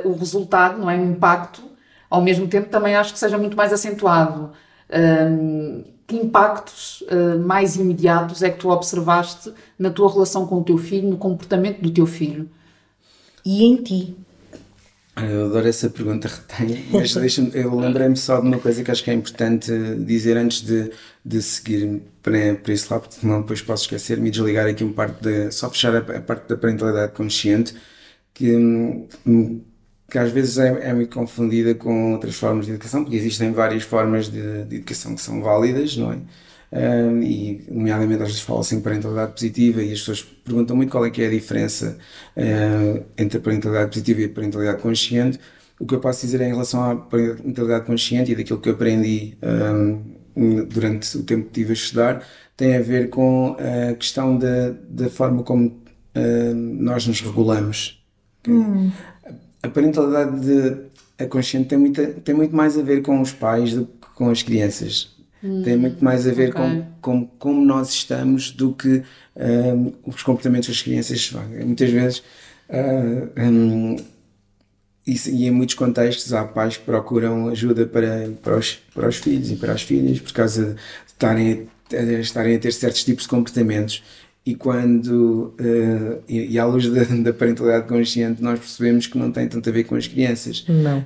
[0.03, 0.97] uh, o resultado, não é?
[0.97, 1.61] O impacto,
[2.09, 4.51] ao mesmo tempo, também acho que seja muito mais acentuado.
[4.91, 10.63] Um, que impactos uh, mais imediatos é que tu observaste na tua relação com o
[10.63, 12.49] teu filho, no comportamento do teu filho?
[13.45, 14.17] E em ti?
[15.27, 17.15] Eu adoro essa pergunta, retenho, mas
[17.53, 19.71] eu lembrei-me só de uma coisa que acho que é importante
[20.05, 20.91] dizer antes de,
[21.25, 24.93] de seguir para, para esse lado, porque senão depois posso esquecer-me e desligar aqui um
[24.93, 27.75] parte de, só fechar a, a parte da parentalidade consciente,
[28.33, 28.55] que
[30.09, 33.83] que às vezes é, é, muito confundida com outras formas de educação, porque existem várias
[33.83, 36.17] formas de, de educação que são válidas, não é?
[36.71, 41.05] Um, e, nomeadamente, às vezes fala-se em parentalidade positiva e as pessoas perguntam muito qual
[41.05, 41.97] é que é a diferença
[42.37, 45.39] uh, entre a parentalidade positiva e a parentalidade consciente.
[45.79, 49.37] O que eu posso dizer em relação à parentalidade consciente e daquilo que eu aprendi
[50.35, 54.75] um, durante o tempo que tive a estudar tem a ver com a questão da,
[54.89, 58.03] da forma como uh, nós nos regulamos.
[58.47, 58.91] Hum
[59.61, 63.73] a parentalidade de, a consciente tem, muita, tem muito mais a ver com os pais
[63.73, 65.15] do que com as crianças.
[65.43, 66.61] Hum, tem muito mais a ver okay.
[66.61, 69.03] com, com como nós estamos do que
[69.35, 71.31] um, os comportamentos das crianças.
[71.63, 72.23] Muitas vezes,
[72.69, 73.95] uh, um,
[75.07, 79.15] e, e, em muitos contextos, há pais que procuram ajuda para, para, os, para os
[79.15, 83.23] filhos e para as filhas por causa de estarem a, estarem a ter certos tipos
[83.23, 84.03] de comportamentos
[84.49, 89.31] e quando uh, e, e, à luz da, da, parentalidade consciente nós percebemos que não
[89.31, 91.03] tem tanto a ver com as crianças não uh,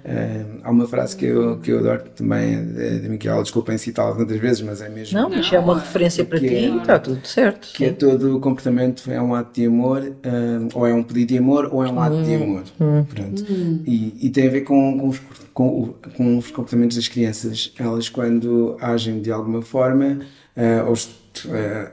[0.63, 4.39] há uma frase que eu, que eu adoro também de, de Miquel, desculpem citá-la tantas
[4.39, 7.67] vezes mas é mesmo não, mas é uma referência para ti, é, está tudo certo
[7.73, 11.27] que é todo o comportamento é um ato de amor uh, ou é um pedido
[11.29, 13.03] de amor ou é um ato de amor hum.
[13.03, 13.45] Pronto.
[13.49, 13.83] Hum.
[13.85, 15.21] E, e, tem a ver com, com, os,
[15.53, 20.19] com, com os comportamentos das crianças elas quando agem de alguma forma
[20.55, 21.22] uh, ou eh,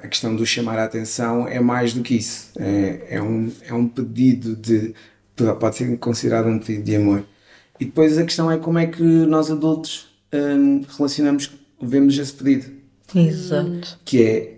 [0.03, 2.51] a questão do chamar a atenção é mais do que isso.
[2.59, 4.95] É, é, um, é um pedido de.
[5.59, 7.25] pode ser considerado um pedido de amor.
[7.79, 11.51] E depois a questão é como é que nós adultos um, relacionamos,
[11.81, 12.71] vemos esse pedido.
[13.15, 13.99] Exato.
[14.05, 14.57] Que é.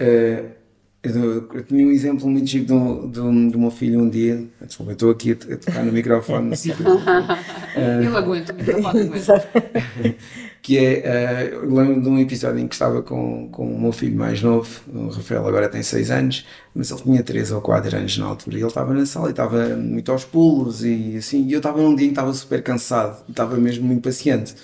[0.00, 0.60] Uh,
[1.02, 4.46] eu, eu tinha um exemplo muito chique do, do, do meu filho um dia.
[4.60, 6.52] Desculpa, eu estou aqui a, a tocar no microfone.
[6.52, 9.10] uh, eu aguento o microfone.
[10.62, 14.16] que é, uh, lembro de um episódio em que estava com, com o meu filho
[14.16, 18.18] mais novo, o Rafael agora tem 6 anos, mas ele tinha 3 ou 4 anos
[18.18, 21.52] na altura, e ele estava na sala e estava muito aos pulos e assim, e
[21.52, 24.54] eu estava num dia em que estava super cansado, estava mesmo impaciente.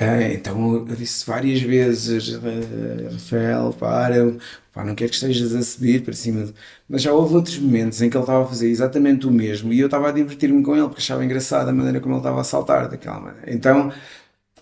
[0.00, 4.34] Uh, então eu disse várias vezes, uh, Rafael, para,
[4.72, 6.46] pá, não quero que estejas a subir para cima.
[6.46, 6.54] De...
[6.88, 9.80] Mas já houve outros momentos em que ele estava a fazer exatamente o mesmo e
[9.80, 12.44] eu estava a divertir-me com ele porque achava engraçada a maneira como ele estava a
[12.44, 13.52] saltar daquela maneira.
[13.52, 13.92] Então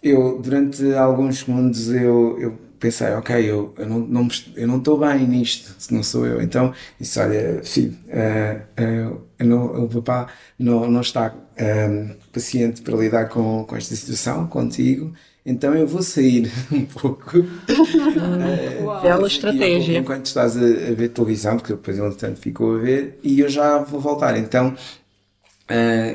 [0.02, 4.98] eu, durante alguns segundos, eu, eu pensei, ok, eu, eu não não eu não estou
[4.98, 6.40] bem nisto, se não sou eu.
[6.40, 12.96] Então disse, olha, filho, uh, uh, não, o papá não, não está uh, paciente para
[12.96, 15.12] lidar com, com esta situação contigo,
[15.44, 17.42] então eu vou sair um pouco.
[19.02, 19.98] Bela estratégia.
[19.98, 23.48] enquanto estás a, a, ver televisão, porque depois ele tanto ficou a ver, e eu
[23.48, 24.38] já vou voltar.
[24.38, 24.74] Então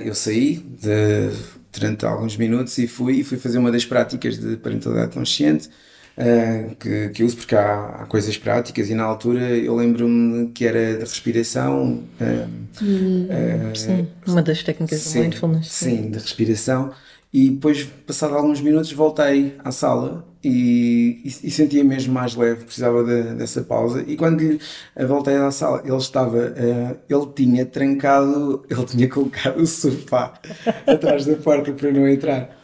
[0.04, 1.30] eu saí de
[1.74, 5.70] durante alguns minutos e fui, e fui fazer uma das práticas de parentalidade consciente
[6.18, 10.66] uh, que, que uso porque há, há, coisas práticas e na altura eu lembro-me que
[10.66, 12.04] era de respiração.
[12.22, 15.68] Uh, hum, uh, sim, uma das técnicas sim, do mindfulness.
[15.72, 16.92] Sim, sim, de respiração.
[17.34, 22.66] E depois, passado alguns minutos, voltei à sala e, e, e sentia mesmo mais leve,
[22.66, 24.04] precisava de, dessa pausa.
[24.06, 24.60] E quando lhe
[25.08, 30.34] voltei à sala, ele estava, uh, ele tinha trancado, ele tinha colocado o sofá
[30.86, 32.64] atrás da porta para não entrar.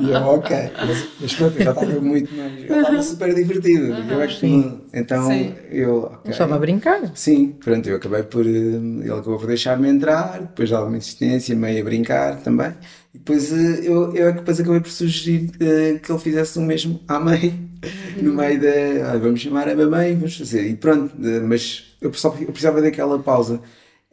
[0.00, 2.52] E eu, ok, mas, mas pronto, já estava muito mais.
[2.52, 3.92] Ele estava super divertido.
[4.08, 4.72] Eu acho que.
[4.94, 5.54] Então Sim.
[5.68, 6.04] eu.
[6.04, 6.30] Okay.
[6.30, 7.10] Estava a brincar?
[7.14, 8.46] Sim, pronto, eu acabei por.
[8.46, 12.72] Eh, ele acabou por deixar-me entrar, depois de alguma insistência, meio a brincar também.
[13.12, 16.62] E depois eh, eu, eu é depois acabei por sugerir uh, que ele fizesse o
[16.62, 17.68] mesmo à mãe,
[18.22, 19.12] no meio da.
[19.12, 20.68] Ah, vamos chamar a mamãe, vamos fazer.
[20.68, 23.60] E pronto, uh, mas eu, só, eu precisava daquela pausa.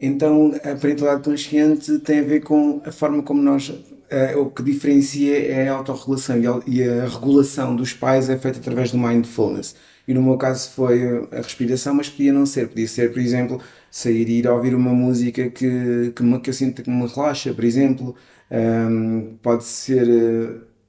[0.00, 3.68] Então a parentalidade consciente tem a ver com a forma como nós.
[3.68, 8.38] Uh, o que diferencia é a autorregulação e a, e a regulação dos pais é
[8.38, 9.76] feita através do mindfulness.
[10.08, 12.68] E no meu caso foi a respiração, mas podia não ser.
[12.68, 16.54] Podia ser, por exemplo, sair e ir ouvir uma música que, que, me, que eu
[16.54, 18.16] sinto que me relaxa, por exemplo.
[18.50, 20.08] Um, pode ser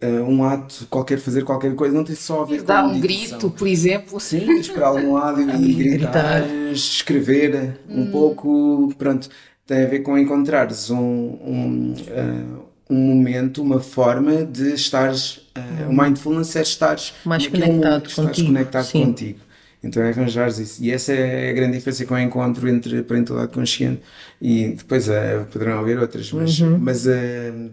[0.02, 3.00] uh, um ato, qualquer fazer qualquer coisa, não tem só a ver com Dar um
[3.00, 4.20] grito, por exemplo.
[4.20, 8.12] Sim, ir para algum lado e gritar, escrever um hum.
[8.12, 9.30] pouco, pronto,
[9.66, 15.90] tem a ver com encontrares um, um, uh, um momento, uma forma de estares, uh,
[15.90, 18.48] o mindfulness é estares mais conectado contigo.
[18.48, 19.06] conectado Sim.
[19.06, 19.49] contigo.
[19.82, 20.84] Então é arranjar isso.
[20.84, 24.02] E essa é a grande diferença que eu encontro entre a parentalidade consciente
[24.42, 26.78] e depois uh, poderão haver outras, mas, uhum.
[26.78, 27.10] mas uh,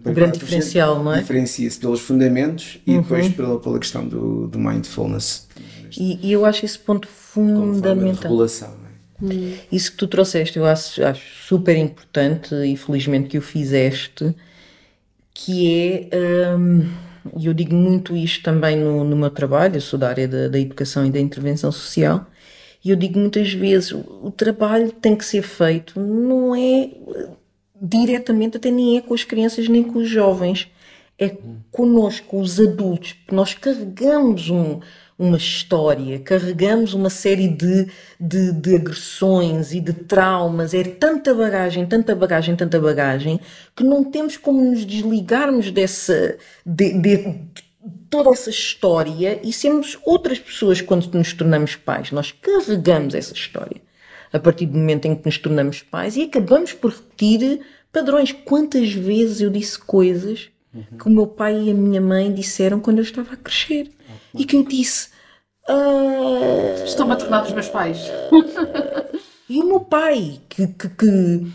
[0.05, 1.19] o grande diferencial, não é?
[1.19, 3.01] Diferencia-se pelos fundamentos e uhum.
[3.01, 5.47] depois pela, pela questão do, do mindfulness.
[5.97, 8.23] E, e, eu acho esse ponto fundamental.
[8.23, 9.33] regulação, não é?
[9.33, 9.53] Hum.
[9.71, 14.33] Isso que tu trouxeste, eu acho, acho super importante e felizmente que o fizeste,
[15.33, 16.55] que é.
[16.55, 20.27] Um, e eu digo muito isto também no, no meu trabalho, eu sou da área
[20.27, 22.25] da, da educação e da intervenção social,
[22.83, 26.89] e eu digo muitas vezes: o, o trabalho tem que ser feito, não é
[27.81, 30.67] diretamente, até nem é com as crianças nem com os jovens,
[31.19, 31.35] é
[31.71, 34.79] connosco, com os adultos, nós carregamos um,
[35.17, 37.87] uma história, carregamos uma série de,
[38.19, 43.39] de, de, agressões e de traumas, é tanta bagagem, tanta bagagem, tanta bagagem,
[43.75, 46.37] que não temos como nos desligarmos dessa.
[46.65, 47.35] De, de,
[48.09, 52.11] toda essa história e sermos outras pessoas quando nos tornamos pais.
[52.11, 53.81] Nós carregamos essa história
[54.31, 58.31] a partir do momento em que nos tornamos pais e acabamos por repetir padrões.
[58.31, 60.97] Quantas vezes eu disse coisas uhum.
[60.97, 63.89] que o meu pai e a minha mãe disseram quando eu estava a crescer?
[64.33, 65.09] E que eu disse.
[65.69, 66.85] Uh...
[66.85, 67.99] Estão-me a tornar os meus pais.
[69.49, 71.47] e o meu pai, que, que, que,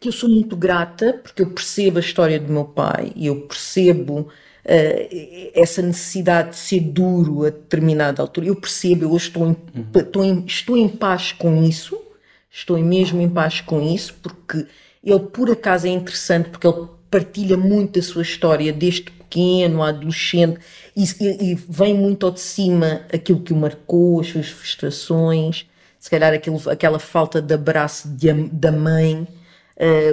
[0.00, 3.42] que, eu sou muito grata, porque eu percebo a história do meu pai e eu
[3.42, 4.28] percebo.
[4.62, 9.86] Uh, essa necessidade de ser duro a determinada altura, eu percebo, eu estou em, uhum.
[9.94, 11.98] estou, em, estou em paz com isso,
[12.50, 14.66] estou mesmo em paz com isso, porque
[15.02, 20.60] ele por acaso é interessante, porque ele partilha muito a sua história desde pequeno, adolescente,
[21.02, 25.66] e, e, vem muito ao de cima aquilo que o marcou, as suas frustrações,
[25.98, 29.26] se calhar aquilo, aquela falta de abraço de, da mãe,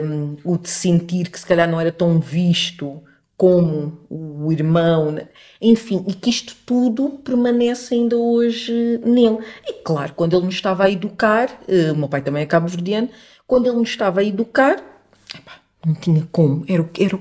[0.04, 3.02] um, o de sentir que se calhar não era tão visto
[3.38, 5.28] como o irmão, né?
[5.62, 9.38] enfim, e que isto tudo permanece ainda hoje nele.
[9.66, 13.10] E claro, quando ele nos estava a educar, uh, o meu pai também é cabo-verdiano,
[13.46, 14.84] quando ele nos estava a educar,
[15.36, 17.20] epá, não tinha como, era o, era,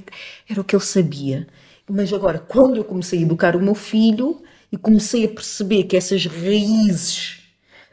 [0.49, 1.47] era o que ele sabia.
[1.89, 5.97] Mas agora, quando eu comecei a educar o meu filho e comecei a perceber que
[5.97, 7.39] essas raízes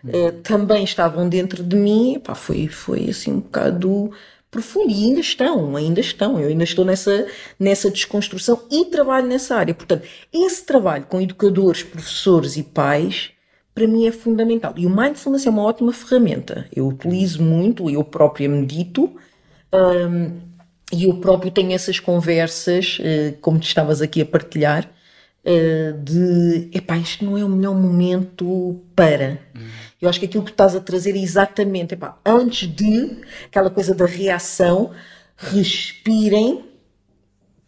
[0.04, 4.12] uh, também estavam dentro de mim, pá, foi, foi assim um bocado
[4.50, 4.92] profundo.
[4.92, 6.40] E ainda estão, ainda estão.
[6.40, 7.28] Eu ainda estou nessa,
[7.60, 9.74] nessa desconstrução e trabalho nessa área.
[9.74, 13.32] Portanto, esse trabalho com educadores, professores e pais,
[13.74, 14.74] para mim é fundamental.
[14.78, 16.68] E o Mindfulness é uma ótima ferramenta.
[16.76, 19.12] Eu utilizo muito, eu própria medito.
[19.74, 20.53] Um,
[20.94, 24.88] e eu próprio tenho essas conversas, eh, como tu estavas aqui a partilhar,
[25.44, 29.40] eh, de epá, isto não é o melhor momento para.
[29.56, 29.68] Uhum.
[30.00, 33.72] Eu acho que aquilo que tu estás a trazer é exatamente, epá, antes de aquela
[33.72, 34.92] coisa da reação,
[35.36, 36.64] respirem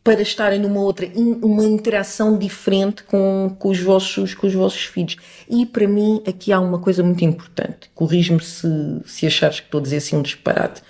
[0.03, 5.17] para estarem numa outra, uma interação diferente com, com, os vossos, com os vossos filhos.
[5.49, 8.67] E para mim aqui há uma coisa muito importante, corrijo-me se,
[9.03, 10.83] se achares que estou a dizer assim um disparate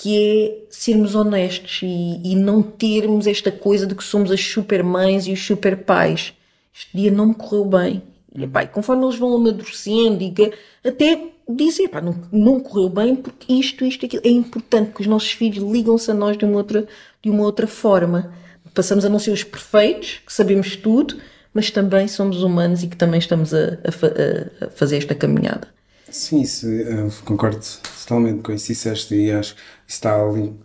[0.00, 4.82] que é sermos honestos e, e, não termos esta coisa de que somos as super
[4.82, 6.32] mães e os super pais.
[6.74, 8.02] Este dia não me correu bem.
[8.34, 10.32] E, pá, conforme eles vão amadurecendo e
[10.82, 14.22] até dizer, não, não correu bem porque isto, isto, aquilo.
[14.24, 16.86] É importante que os nossos filhos ligam-se a nós de uma, outra,
[17.22, 18.32] de uma outra forma.
[18.72, 21.18] Passamos a não ser os perfeitos, que sabemos tudo,
[21.52, 25.68] mas também somos humanos e que também estamos a, a, a fazer esta caminhada.
[26.10, 26.66] Sim, isso,
[27.24, 27.60] concordo
[28.00, 29.54] totalmente com isso disseste e acho
[29.90, 30.16] está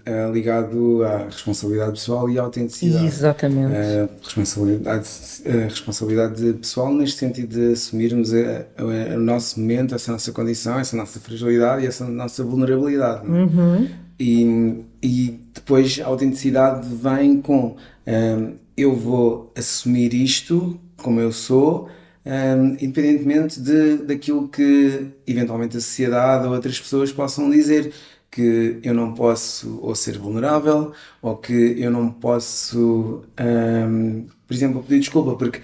[0.06, 3.08] eh, ligado à responsabilidade pessoal e à autenticidade.
[3.08, 3.74] Exatamente.
[3.76, 5.10] A responsabilidade,
[5.48, 11.20] a responsabilidade pessoal neste sentido de assumirmos o nosso momento, essa nossa condição, essa nossa
[11.20, 13.26] fragilidade e essa nossa vulnerabilidade.
[13.26, 13.30] É?
[13.30, 13.90] Uhum.
[14.20, 21.32] E, e depois a autenticidade vem com um, eh, eu vou assumir isto como eu
[21.32, 21.90] sou
[22.26, 27.94] um, independentemente de, daquilo que eventualmente a sociedade ou outras pessoas possam dizer
[28.36, 34.84] que eu não posso ou ser vulnerável ou que eu não posso, um, por exemplo,
[34.84, 35.62] pedir desculpa porque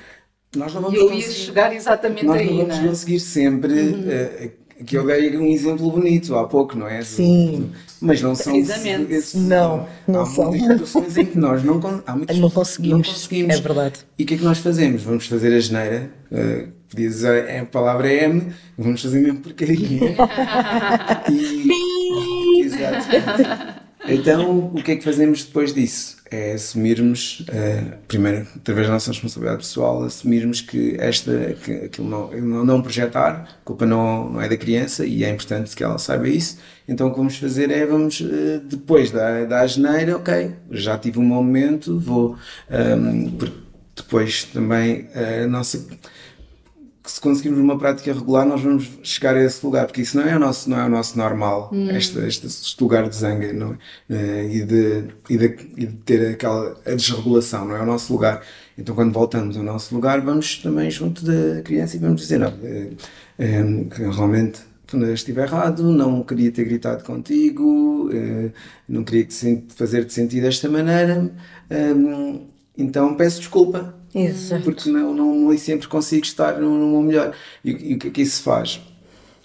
[0.55, 2.87] nós não vamos eu ia chegar exatamente nós aí, não vamos não é?
[2.87, 4.47] conseguir sempre uhum.
[4.47, 4.51] uh,
[4.85, 7.01] que eu dei um exemplo bonito há pouco, não é?
[7.03, 7.71] Sim.
[8.01, 10.45] Mas não são esses, não, não há são.
[10.45, 13.55] muitas situações em que nós não, há muitas, não, conseguimos, não conseguimos.
[13.55, 13.99] É verdade.
[14.17, 15.03] E o que é que nós fazemos?
[15.03, 16.09] Vamos fazer a geneira.
[16.31, 19.77] Uh, podia dizer a palavra é M, vamos fazer mesmo porcaria.
[21.29, 21.67] e,
[24.07, 26.17] Então, o que é que fazemos depois disso?
[26.29, 31.53] É assumirmos, uh, primeiro, através da nossa responsabilidade pessoal, assumirmos que esta,
[31.91, 32.31] que não,
[32.65, 36.27] não, projetar, a culpa não, não é da criança e é importante que ela saiba
[36.27, 36.57] isso.
[36.87, 41.19] Então, o que vamos fazer é, vamos, uh, depois da, da geneira, ok, já tive
[41.19, 42.31] um momento, vou,
[42.69, 43.31] um, ehm,
[43.95, 45.07] depois também
[45.43, 45.85] a nossa
[47.03, 50.27] que se conseguirmos uma prática regular nós vamos chegar a esse lugar, porque isso não
[50.27, 51.89] é o nosso, não é o nosso normal, hum.
[51.89, 53.75] este, este, este, lugar de zanga não
[54.09, 54.45] é?
[54.45, 55.45] e, de, e, de,
[55.77, 58.43] e de ter aquela a desregulação, não é o nosso lugar.
[58.77, 62.53] Então quando voltamos ao nosso lugar vamos também junto da criança e vamos dizer, não,
[62.63, 62.89] é,
[63.39, 63.63] é,
[64.11, 64.61] realmente
[65.13, 68.09] estive errado, não queria ter gritado contigo,
[68.87, 69.25] não queria
[69.69, 71.31] fazer-te sentir desta maneira,
[72.77, 74.63] então peço desculpa Exato.
[74.63, 77.33] Porque não, não, nem sempre consigo estar meu melhor.
[77.63, 78.81] E, o que é que isso faz?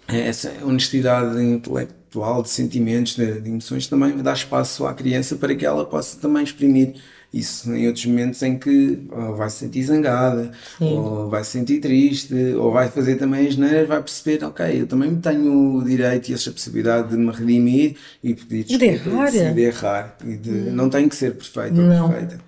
[0.08, 5.54] É essa honestidade intelectual, de sentimentos, de, de, emoções, também dá espaço à criança para
[5.54, 6.94] que ela possa também exprimir
[7.34, 9.00] isso em outros momentos em que
[9.36, 10.96] vai se sentir zangada, Sim.
[10.96, 14.86] ou vai se sentir triste, ou vai fazer também as neiras, vai perceber, ok, eu
[14.86, 19.54] também tenho o direito e essa possibilidade de me redimir e pedir desculpa de errar,
[19.54, 20.72] de errar e de, hum.
[20.72, 22.45] não tenho que ser perfeito ou perfeita.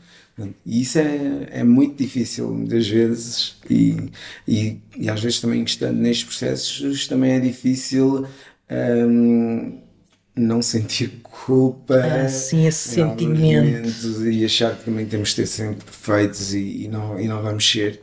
[0.64, 3.97] E isso é, é muito difícil, muitas vezes, e,
[4.47, 8.26] e, e às vezes também estando nestes processos, também é difícil
[8.70, 9.80] um,
[10.36, 11.97] não sentir culpa.
[11.97, 13.89] Ah, sim, esse sentimento.
[14.30, 17.68] E achar que também temos de ser sempre perfeitos e, e, não, e não vamos
[17.68, 18.01] ser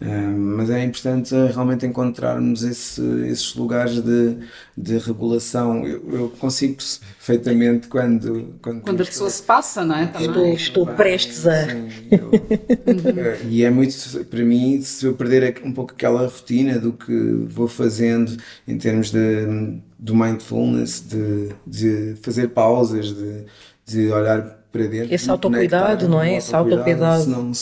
[0.00, 4.36] mas é importante realmente encontrarmos esse, esses lugares de,
[4.76, 5.84] de regulação.
[5.84, 8.54] Eu, eu consigo perfeitamente quando.
[8.62, 10.12] Quando, quando a pessoa se passa, não é?
[10.20, 11.68] Estou, estou prestes a.
[11.68, 16.78] Sim, eu, eh, e é muito, para mim, se eu perder um pouco aquela rotina
[16.78, 18.36] do que vou fazendo
[18.68, 23.44] em termos de, do mindfulness, de, de fazer pausas, de,
[23.84, 25.12] de olhar para dentro.
[25.12, 26.36] Esse autocuidado, não é?
[26.36, 27.24] Esse autocuidado.
[27.24, 27.52] Senão,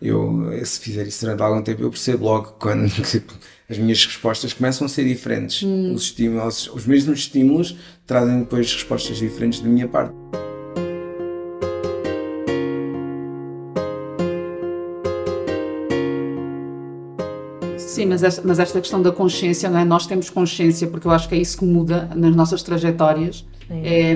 [0.00, 2.84] eu, se fizer isso durante algum tempo, eu percebo logo quando
[3.68, 5.62] as minhas respostas começam a ser diferentes.
[5.62, 5.92] Hum.
[5.94, 7.76] Os, estímulos, os mesmos estímulos
[8.06, 10.14] trazem depois respostas diferentes da minha parte.
[17.78, 19.84] Sim, mas esta, mas esta questão da consciência, não é?
[19.84, 23.46] nós temos consciência, porque eu acho que é isso que muda nas nossas trajetórias.
[23.70, 24.14] É,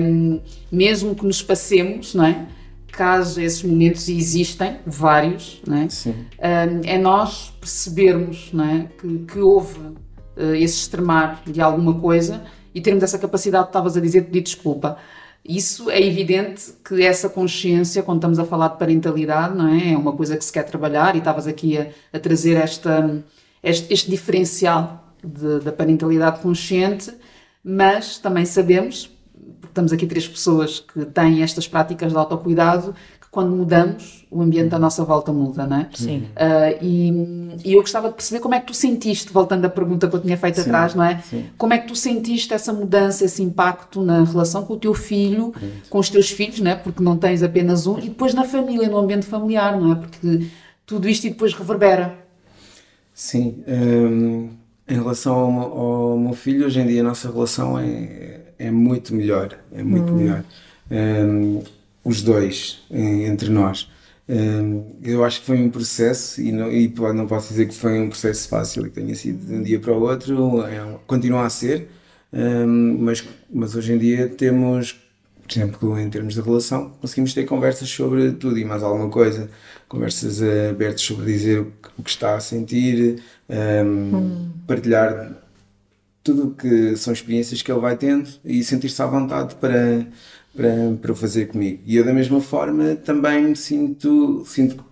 [0.71, 2.47] mesmo que nos passemos, não é?
[2.91, 6.97] Caso esses momentos existem, vários, não é?
[6.97, 8.87] Nós percebermos não é?
[8.99, 14.01] que, que houve uh, esse extremar de alguma coisa e termos essa capacidade, estavas a
[14.01, 14.97] dizer, de pedir desculpa.
[15.43, 19.93] Isso é evidente que essa consciência, quando estamos a falar de parentalidade, não é?
[19.93, 23.23] É uma coisa que se quer trabalhar e estavas aqui a, a trazer esta,
[23.63, 27.11] este, este diferencial de, da parentalidade consciente,
[27.63, 29.09] mas também sabemos,
[29.71, 34.75] estamos aqui três pessoas que têm estas práticas de autocuidado, que quando mudamos, o ambiente
[34.75, 35.89] à nossa volta muda, não é?
[35.93, 36.27] Sim.
[36.35, 37.09] Uh, e,
[37.65, 40.21] e, eu gostava de perceber como é que tu sentiste, voltando à pergunta que eu
[40.21, 40.61] tinha feito Sim.
[40.61, 41.19] atrás, não é?
[41.21, 41.45] Sim.
[41.57, 45.53] Como é que tu sentiste essa mudança, esse impacto na relação com o teu filho,
[45.89, 46.75] com os teus filhos, não é?
[46.75, 49.95] Porque não tens apenas um, e depois na família, no ambiente familiar, não é?
[49.95, 50.47] Porque
[50.85, 52.17] tudo isto e depois reverbera.
[53.13, 53.63] Sim.
[53.67, 54.60] Um,
[54.91, 55.79] em relação ao,
[56.11, 60.11] ao meu filho, hoje em dia a nossa relação é é muito melhor, é muito
[60.11, 60.17] hum.
[60.17, 60.43] melhor.
[60.91, 61.63] Um,
[62.03, 63.89] os dois, entre nós.
[64.29, 67.99] Um, eu acho que foi um processo e não, e não posso dizer que foi
[67.99, 71.49] um processo fácil que tenha sido de um dia para o outro, é, continua a
[71.49, 71.89] ser,
[72.31, 74.93] um, mas, mas hoje em dia temos,
[75.43, 79.49] por exemplo, em termos de relação, conseguimos ter conversas sobre tudo e mais alguma coisa,
[79.87, 81.59] conversas abertas sobre dizer
[81.97, 83.21] o que está a sentir,
[83.51, 84.49] hum.
[84.65, 85.31] partilhar
[86.23, 90.05] tudo que são experiências que ele vai tendo e sentir-se à vontade para,
[90.55, 90.69] para,
[91.01, 91.81] para o fazer comigo.
[91.85, 94.83] E eu, da mesma forma, também sinto, sinto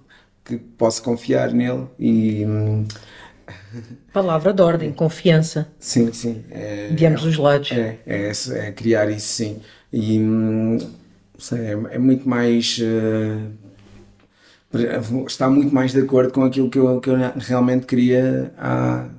[0.44, 2.46] que posso confiar nele e.
[2.46, 2.86] Hum,
[4.14, 5.68] Palavra de ordem, confiança.
[5.80, 6.44] Sim, sim.
[6.52, 7.72] É, de ambos é, os lados.
[7.72, 9.60] É, é, é, criar isso, sim.
[9.94, 10.78] E hum,
[11.38, 12.80] sei, é, é, muito mais.
[12.80, 13.52] Uh,
[15.28, 19.10] está muito mais de acordo com aquilo que eu, que eu realmente queria há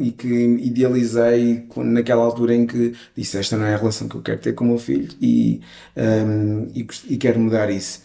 [0.00, 4.22] e que idealizei naquela altura em que disse esta não é a relação que eu
[4.22, 5.60] quero ter com o meu filho e,
[5.94, 8.02] um, e, e, quero mudar isso.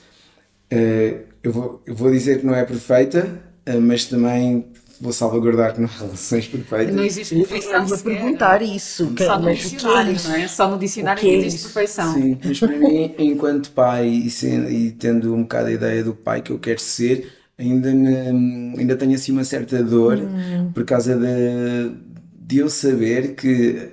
[0.71, 4.67] Uh, eu, vou, eu vou dizer que não é perfeita, uh, mas também
[4.99, 6.95] vou salvaguardar que não há relações perfeitas.
[6.95, 7.83] Não existe perfeição.
[7.83, 9.07] Estás a perguntar isso.
[9.13, 10.47] Que, Só no dicionário, não é?
[10.47, 12.13] Só no dicionário que, é existe perfeição.
[12.13, 16.13] Sim, mas para mim, enquanto pai e, sendo, e tendo um bocado a ideia do
[16.13, 20.71] pai que eu quero ser, ainda, ainda tenho assim uma certa dor hum.
[20.73, 21.91] por causa de,
[22.39, 23.89] de eu saber que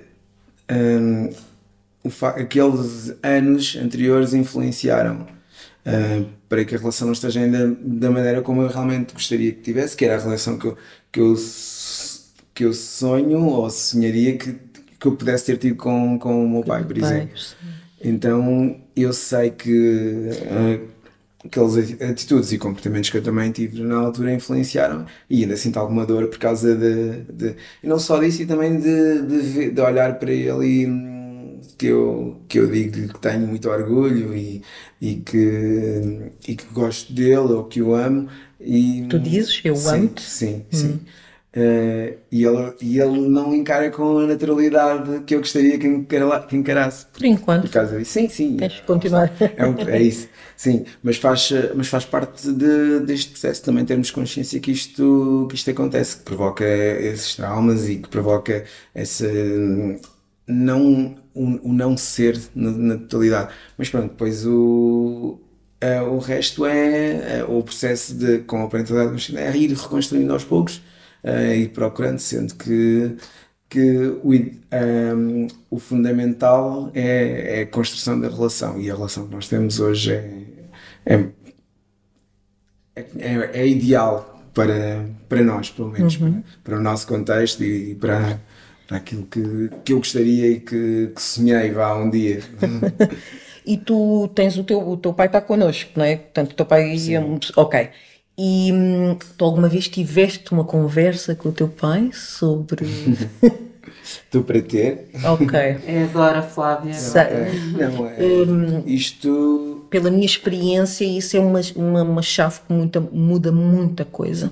[0.71, 1.29] hum,
[2.35, 5.27] aqueles anos anteriores influenciaram
[5.85, 9.61] uh, para que a relação não esteja ainda da maneira como eu realmente gostaria que
[9.61, 10.77] tivesse, que era a relação que eu,
[11.11, 11.35] que eu,
[12.53, 14.53] que eu sonho ou sonharia que,
[14.99, 17.33] que eu pudesse ter tido com, com o meu pai, por exemplo.
[18.01, 20.93] Então eu sei que uh,
[21.45, 26.05] aquelas atitudes e comportamentos que eu também tive na altura influenciaram e ainda sinto alguma
[26.05, 30.17] dor por causa de, de e não só disso e também de, de, de olhar
[30.19, 31.22] para ele e hum,
[31.83, 34.61] que eu, que eu digo que tenho muito orgulho e,
[35.01, 40.21] e, que, e que gosto dele ou que o amo e, tu dizes eu amo-te
[40.21, 40.99] sim, sim, hum.
[41.55, 46.39] Uh, e, ele, e ele não encara com a naturalidade que eu gostaria que, encara,
[46.39, 47.05] que encarasse.
[47.13, 47.61] Por enquanto.
[47.65, 48.11] Por causa disso.
[48.11, 48.57] Sim, sim.
[48.57, 49.31] Tens de continuar.
[49.55, 50.27] É, um, é, isso.
[50.57, 55.55] Sim, mas faz, mas faz parte de, deste processo também termos consciência que isto, que
[55.55, 58.63] isto acontece, que provoca esses traumas e que provoca
[58.95, 59.99] esse
[60.47, 63.53] não, o, o não ser na, na, totalidade.
[63.77, 65.39] Mas pronto, depois o,
[65.83, 70.43] uh, o resto é uh, o processo de, com a parentalidade é ir reconstruindo aos
[70.43, 70.77] poucos
[71.23, 73.15] uh, e procurando, sendo que,
[73.69, 79.27] que o, um, ehm, o fundamental é, é, a construção da relação e a relação
[79.27, 80.45] que nós temos hoje é,
[81.05, 81.29] é,
[82.95, 86.33] é, é ideal para, para nós, pelo menos, uhum.
[86.33, 88.39] para, para, o nosso contexto e para,
[88.87, 92.41] para aquilo que, que eu gostaria e que, que sonhei vá um dia.
[93.65, 96.17] e tu tens o teu, o teu pai está connosco, não é?
[96.17, 96.97] Portanto, o teu pai.
[96.97, 97.39] Sim.
[97.55, 97.89] Ok.
[98.37, 102.85] E hum, tu alguma vez tiveste uma conversa com o teu pai sobre.
[104.03, 105.09] Estou para ter.
[105.23, 105.57] Ok.
[105.57, 106.93] É agora, Flávia.
[107.77, 109.85] Não, é, hum, isto.
[109.89, 114.51] Pela minha experiência, isso é uma, uma, uma chave que muita, muda muita coisa.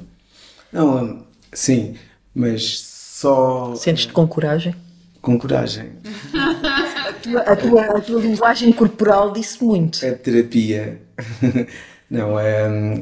[0.71, 1.95] Não, sim,
[2.33, 2.90] mas
[3.21, 3.75] só.
[3.75, 4.75] Sentes-te com coragem?
[5.21, 5.91] Com coragem.
[6.33, 10.03] a, tua, a, tua, a tua linguagem corporal disse muito.
[10.03, 11.01] É terapia.
[12.09, 12.99] Não, é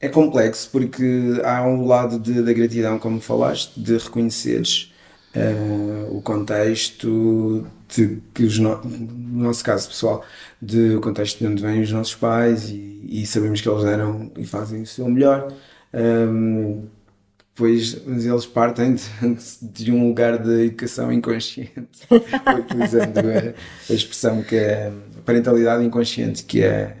[0.00, 4.92] é complexo porque há um lado de, da gratidão, como falaste, de reconheceres
[5.34, 10.24] uh, o contexto de que os no, no nosso caso pessoal,
[10.60, 14.30] de o contexto de onde vêm os nossos pais e, e sabemos que eles deram
[14.36, 15.52] e fazem o seu melhor.
[15.94, 16.84] Um,
[17.56, 19.02] pois eles partem de,
[19.84, 22.06] de, um lugar de educação inconsciente,
[22.60, 24.92] utilizando a, a expressão que é
[25.24, 26.94] parentalidade inconsciente, que é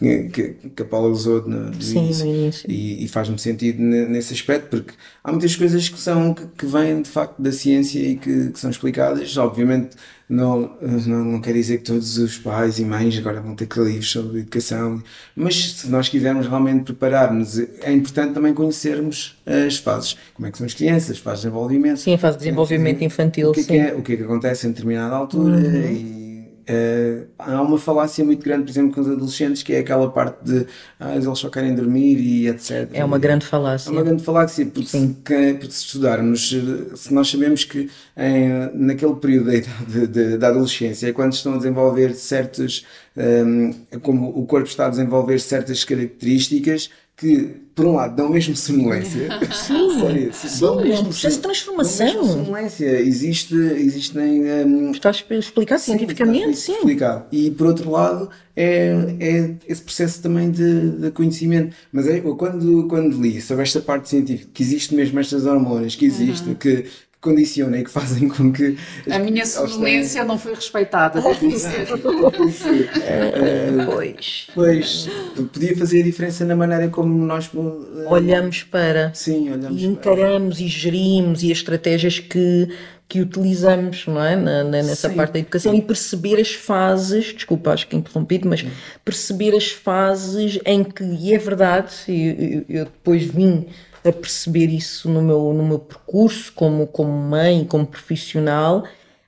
[0.00, 2.24] que, que a Paula usou no, no Sim, início.
[2.24, 2.70] No início.
[2.70, 7.02] E, e faz-me sentido nesse aspecto, porque há muitas coisas que são que, que vêm
[7.02, 9.36] de facto da ciência e que, que, são explicadas.
[9.36, 9.90] Obviamente,
[10.26, 10.74] não,
[11.06, 13.90] não, não quer dizer que todos os pais e mães agora vão ter que ler
[13.90, 15.02] livros sobre educação,
[15.36, 20.16] mas se nós quisermos realmente preparar-nos, é importante também conhecermos as fases.
[20.32, 21.98] Como é que são as crianças, fases de desenvolvimento.
[21.98, 23.50] Sim, a fase de desenvolvimento infantil.
[23.50, 25.92] O que, é, que é, o que é que acontece em determinada altura uhum.
[25.92, 26.29] e
[26.70, 30.44] Uh, há uma falácia muito grande, por exemplo, com os adolescentes, que é aquela parte
[30.44, 30.66] de
[31.00, 32.88] ah, eles só querem dormir e etc.
[32.92, 33.88] É uma grande falácia.
[33.88, 36.54] É uma grande falácia, porque, se, que, porque se estudarmos,
[36.94, 41.56] se nós sabemos que em, naquele período da, de, da adolescência é quando estão a
[41.56, 46.90] desenvolver certos, um, eh, como o corpo está a desenvolver certas características
[47.20, 49.28] que, por um lado, dão mesmo sonolência.
[49.52, 52.06] Sim, Sério, sim, dão mesmo processo de transformação.
[52.06, 53.00] Dão mesmo sonolência.
[53.00, 54.42] Existe, existem.
[54.64, 56.72] Um, Estás a explicar cientificamente, sim.
[56.72, 57.28] Explicar.
[57.30, 61.76] E, por outro lado, é, é esse processo também de, de conhecimento.
[61.92, 66.06] Mas é, quando, quando li sobre esta parte científica, que existe mesmo estas hormonas, que
[66.06, 66.54] existe, uhum.
[66.54, 66.86] que,
[67.20, 68.76] condiciona e que fazem com que.
[69.10, 71.86] A minha sonolência não foi respeitada, devo dizer.
[73.86, 74.46] pois.
[74.54, 75.08] Pois,
[75.52, 79.12] podia fazer a diferença na maneira como nós eh, olhamos para.
[79.14, 80.64] Sim, olhamos e encaramos para.
[80.64, 82.68] e gerimos e as estratégias que.
[83.10, 84.36] Que utilizamos não é?
[84.36, 85.16] Na, na, nessa Sim.
[85.16, 88.64] parte da educação e perceber as fases, desculpa, acho que interrompido, mas
[89.04, 93.66] perceber as fases em que, e é verdade, eu, eu depois vim
[94.04, 98.84] a perceber isso no meu, no meu percurso como, como mãe, como profissional.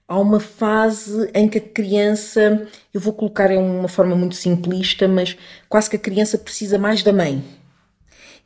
[0.09, 5.09] Há uma fase em que a criança, eu vou colocar em uma forma muito simplista,
[5.09, 5.37] mas
[5.69, 7.43] quase que a criança precisa mais da mãe.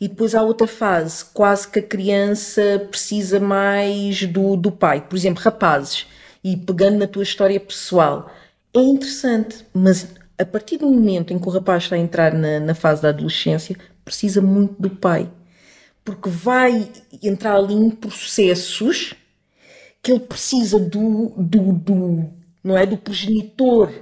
[0.00, 5.00] E depois há outra fase, quase que a criança precisa mais do, do pai.
[5.00, 6.06] Por exemplo, rapazes,
[6.44, 8.30] e pegando na tua história pessoal,
[8.74, 10.08] é interessante, mas
[10.38, 13.08] a partir do momento em que o rapaz está a entrar na, na fase da
[13.08, 13.74] adolescência,
[14.04, 15.30] precisa muito do pai
[16.06, 16.88] porque vai
[17.20, 19.12] entrar ali em processos
[20.00, 22.30] que ele precisa do, do, do
[22.62, 23.92] não é do progenitor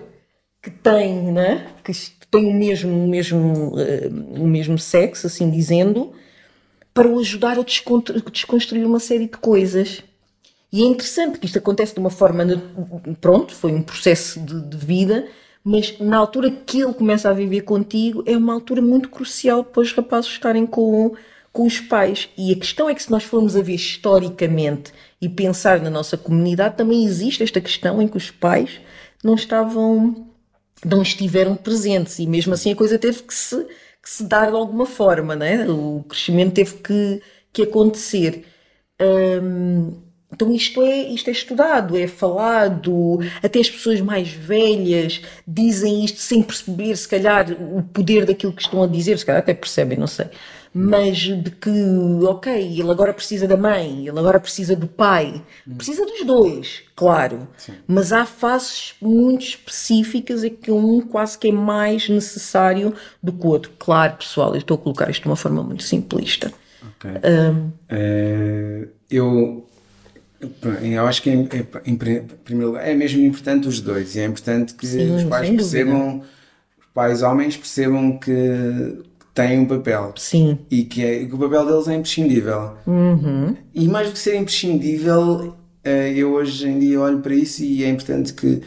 [0.63, 1.67] que tem, né?
[1.83, 1.93] que
[2.31, 6.13] tem o mesmo, o mesmo, uh, o mesmo sexo, assim dizendo,
[6.93, 7.63] para o ajudar a
[8.31, 10.03] desconstruir uma série de coisas.
[10.71, 12.45] E é interessante que isto acontece de uma forma.
[13.21, 15.27] Pronto, foi um processo de, de vida,
[15.63, 19.81] mas na altura que ele começa a viver contigo, é uma altura muito crucial para
[19.81, 21.15] os rapazes estarem com,
[21.55, 22.29] com os pais.
[22.37, 24.93] E a questão é que, se nós formos a ver historicamente
[25.23, 28.81] e pensar na nossa comunidade, também existe esta questão em que os pais
[29.23, 30.27] não estavam.
[30.85, 32.19] não estiveram presentes.
[32.19, 33.65] E mesmo assim a coisa teve que se,
[34.03, 35.67] que se dar de alguma forma, né?
[35.71, 38.45] o crescimento teve que, que acontecer.
[39.01, 39.95] Hum,
[40.33, 46.19] então isto é, isto é estudado, é falado, até as pessoas mais velhas dizem isto
[46.19, 49.97] sem perceber, se calhar, o poder daquilo que estão a dizer, se calhar até percebem,
[49.97, 50.27] não sei.
[50.77, 51.71] Mas de que,
[52.25, 55.41] ok, ele agora precisa da mãe, ele agora precisa do pai,
[55.77, 57.47] precisa dos dois, claro.
[57.57, 57.75] Sim.
[57.87, 63.47] Mas há fases muito específicas em que um quase que é mais necessário do que
[63.47, 63.71] o outro.
[63.79, 66.53] Claro, pessoal, eu estou a colocar isto de uma forma muito simplista.
[66.83, 67.09] Ok.
[67.09, 69.69] Um, é, eu
[70.83, 71.49] eu acho que em,
[71.87, 75.49] em, primeiro lugar é mesmo importante os dois e é importante que Sim, os pais
[75.49, 76.19] percebam,
[76.79, 79.05] os pais homens percebam que
[79.35, 80.59] têm um papel Sim.
[80.71, 82.73] E, que é, que o papel deles é imprescindível.
[82.87, 83.57] Uhum.
[83.75, 87.83] E mais do que ser imprescindível, eh, eu hoje em dia olho para isso e
[87.83, 88.63] é importante que,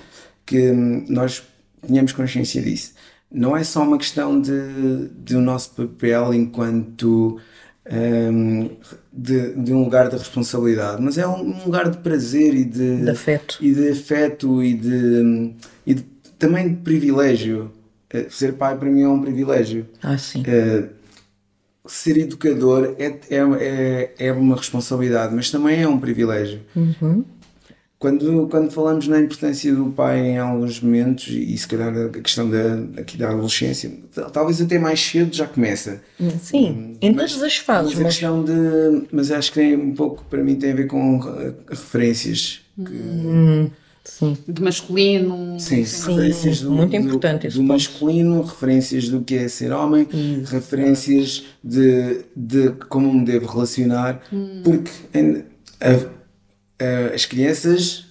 [0.46, 0.72] que
[1.08, 1.42] nós
[1.86, 2.94] tenhamos consciência disso.
[3.32, 7.40] Não é só uma questão de, de o nosso papel enquanto
[7.90, 8.70] um,
[9.12, 13.10] de, de, um lugar de responsabilidade, mas é um, lugar de prazer e de, de
[13.10, 15.54] afeto e de afeto e de,
[15.86, 16.04] e de
[16.38, 17.72] também de privilégio.
[18.14, 19.86] Uh, ser pai para mim é um privilégio.
[20.02, 20.42] Ah, sim.
[20.42, 20.90] Uh,
[21.86, 26.62] ser educador é, é, é, é, uma responsabilidade, mas também é um privilégio.
[26.76, 27.24] Uhum.
[28.00, 32.48] Quando, quando falamos na importância do pai em alguns momentos, e se calhar a questão
[32.48, 33.92] da, aqui da adolescência,
[34.32, 36.00] talvez até mais cedo já começa.
[36.40, 37.94] Sim, hum, em todas as fases.
[37.96, 38.14] Mas, mas...
[38.14, 39.08] questão de.
[39.12, 41.20] Mas acho que tem um pouco, para mim, tem a ver com
[41.68, 42.62] referências.
[42.76, 43.72] Que, hum,
[44.08, 44.38] sim.
[44.48, 45.60] De masculino.
[45.60, 50.08] Sim, sim referências do, muito importante do, do masculino, referências do que é ser homem,
[50.14, 50.44] hum.
[50.46, 54.62] referências de, de como me devo relacionar, hum.
[54.64, 54.92] porque.
[55.14, 55.44] Em,
[55.80, 56.18] a,
[56.82, 58.06] uh, as crianças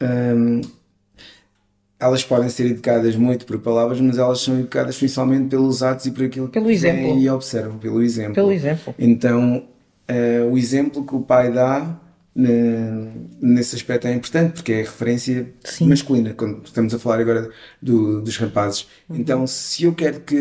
[0.00, 0.60] um,
[2.00, 6.12] elas podem ser educadas muito por palavras, mas elas são educadas principalmente pelos atos e
[6.12, 7.18] por aquilo pelo que exemplo.
[7.18, 8.34] e observam, pelo exemplo.
[8.34, 8.94] Pelo exemplo.
[8.98, 9.64] Então,
[10.08, 11.98] uh, o exemplo que o pai dá
[13.40, 15.88] nesse aspecto é importante porque é referência Sim.
[15.88, 17.50] masculina quando estamos a falar agora
[17.82, 19.16] do, dos rapazes uhum.
[19.16, 20.36] então se eu quero que,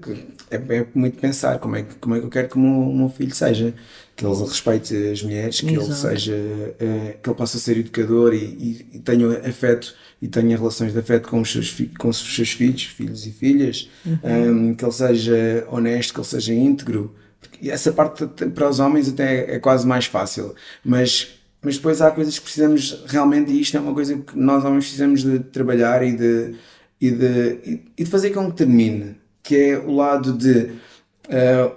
[0.00, 2.90] que é, é, muito pensar como é, como é que eu quero que o meu,
[2.90, 3.74] o meu filho seja
[4.16, 5.86] que ele respeite as mulheres, que Exato.
[5.86, 10.56] ele seja, uh, que ele possa ser educador e, e, e, tenha afeto e tenha
[10.56, 14.70] relações de afeto com os seus, com os seus filhos, filhos e filhas, uhum.
[14.70, 17.14] um, que ele seja honesto, que ele seja íntegro.
[17.60, 20.54] E essa parte para os homens até é quase mais fácil,
[20.84, 24.64] mas mas depois há coisas que precisamos realmente, e isto é uma coisa que nós
[24.64, 26.54] homens precisamos de trabalhar e de,
[27.00, 30.70] e de, e de fazer com que termine, que é o lado de
[31.28, 31.72] uh,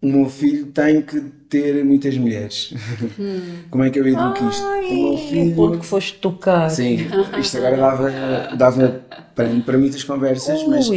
[0.00, 2.72] o meu filho tem que ter muitas mulheres.
[3.18, 3.62] Hum.
[3.70, 4.64] Como é que eu educo isto?
[4.64, 5.54] Ai, o meu filho.
[5.56, 6.68] Porque foste tocar.
[6.70, 6.98] Sim,
[7.40, 8.10] isto agora dava,
[8.56, 9.04] dava
[9.34, 10.88] para, para muitas conversas, mas,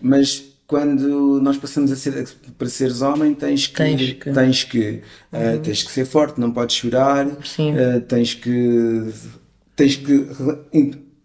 [0.00, 2.26] mas quando nós passamos a ser
[2.58, 5.02] para seres homem tens que tens que, tens que,
[5.32, 9.08] uh, tens que ser forte não podes chorar uh, tens que
[9.76, 10.28] tens que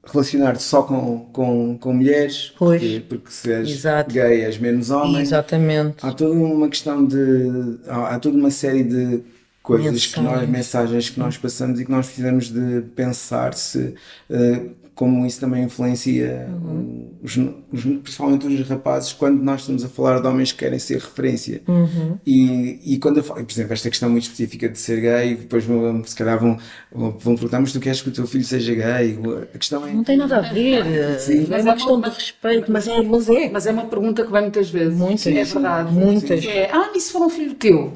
[0.06, 4.14] relacionar-te só com, com, com mulheres porque, porque se és Exato.
[4.14, 5.22] gay és menos homem.
[5.22, 5.98] Exatamente.
[6.04, 9.24] Há toda uma questão de há, há toda uma série de
[9.64, 11.10] coisas que nós mensagens.
[11.10, 13.96] que nós passamos e que nós precisamos de pensar se
[14.30, 17.10] uh, como isso também influencia uhum.
[17.24, 17.38] os,
[17.72, 21.62] os, principalmente os rapazes quando nós estamos a falar de homens que querem ser referência
[21.66, 22.18] uhum.
[22.28, 25.64] e, e quando eu falo, por exemplo, esta questão muito específica de ser gay depois
[26.04, 26.58] se calhar vão,
[26.92, 29.18] vão perguntar mas tu queres que o teu filho seja gay
[29.54, 29.94] a questão é...
[29.94, 31.48] não tem nada a ver Sim.
[31.50, 34.42] é uma questão de respeito mas é, mas é mas é uma pergunta que vai
[34.42, 37.94] muitas vezes muitas, é verdade muitas é, ah, e se for um filho teu?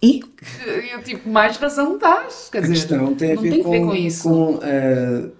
[0.00, 0.20] E?
[0.92, 2.48] Eu tipo, mais razão dás.
[2.52, 4.28] Quer a dizer, questão tem a ver, tem com, ver com, isso.
[4.28, 5.32] Com, uh,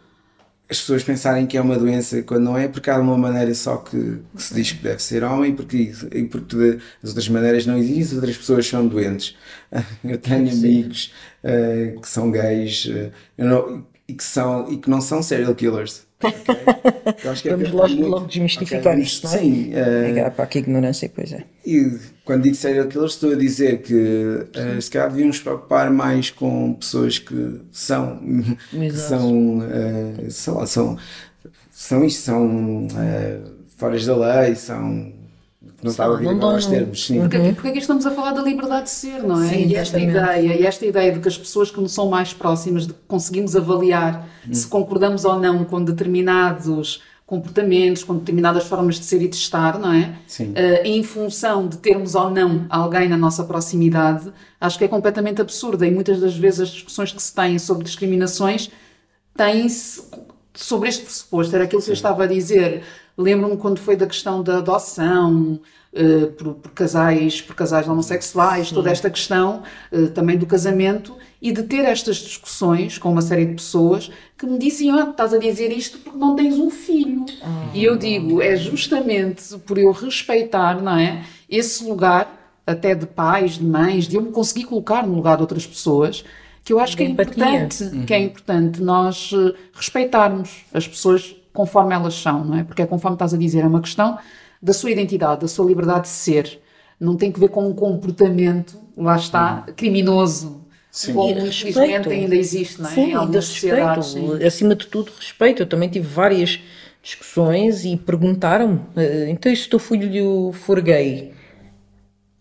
[0.70, 3.78] as pessoas pensarem que é uma doença quando não é, porque há uma maneira só
[3.78, 7.78] que, que se diz que deve ser homem, porque, e porque as outras maneiras não
[7.78, 9.34] existem, as outras pessoas são doentes.
[10.04, 11.12] Eu tenho amigos
[11.42, 16.06] uh, que são gays uh, não, e, que são, e que não são serial killers.
[16.22, 17.30] Okay?
[17.30, 19.38] acho que é Vamos logo, logo desmistificar okay, isto, não é?
[19.38, 19.72] Sim.
[19.72, 21.44] Uh, a ignorância, pois é.
[21.64, 26.30] E quando digo serial killers, estou a dizer que uh, se calhar devíamos preocupar mais
[26.30, 28.20] com pessoas que são,
[28.70, 30.98] que são, uh, sei lá, são,
[31.70, 35.12] são isto, são uh, fora da lei, são
[35.82, 37.06] não estava a vir agora aos termos.
[37.06, 37.20] Sim.
[37.20, 39.48] Porque, porque aqui estamos a falar da liberdade de ser, não é?
[39.48, 42.32] Sim, e esta ideia, e esta ideia de que as pessoas que nos são mais
[42.32, 48.98] próximas, de que conseguimos avaliar se concordamos ou não com determinados comportamentos, com determinadas formas
[48.98, 50.14] de ser e de estar, não é?
[50.26, 50.52] Sim.
[50.54, 55.38] Eh, em função de termos ou não alguém na nossa proximidade, acho que é completamente
[55.38, 58.70] absurda e muitas das vezes as discussões que se têm sobre discriminações
[59.36, 60.04] têm-se
[60.54, 61.54] sobre este pressuposto.
[61.54, 62.82] Era aquilo que eu estava a dizer.
[63.18, 65.58] Lembro-me quando foi da questão da adoção
[65.92, 71.50] eh, por, por casais, por casais homossexuais, toda esta questão eh, também do casamento e
[71.50, 75.38] de ter estas discussões com uma série de pessoas que me diziam: ah, estás a
[75.38, 77.26] dizer isto porque não tens um filho.
[77.74, 81.24] E eu digo: é justamente por eu respeitar, não é?
[81.50, 85.42] Esse lugar, até de pais, de mães, de eu me conseguir colocar no lugar de
[85.42, 86.24] outras pessoas,
[86.62, 91.92] que eu acho que é importante, que é importante nós eh, respeitarmos as pessoas conforme
[91.92, 92.62] elas são, não é?
[92.62, 94.16] Porque é conforme estás a dizer, é uma questão
[94.62, 96.60] da sua identidade, da sua liberdade de ser.
[97.00, 100.64] Não tem que ver com um comportamento, lá está, criminoso.
[101.06, 102.10] Como E de infelizmente respeito.
[102.10, 102.92] ainda existe, não é?
[102.94, 104.14] Sim, em e de algumas sociedades.
[104.14, 104.38] respeito.
[104.38, 104.46] sim.
[104.46, 105.62] Acima de tudo, respeito.
[105.62, 106.60] Eu também tive várias
[107.02, 111.32] discussões e perguntaram-me: eh, então, e se o teu filho for gay?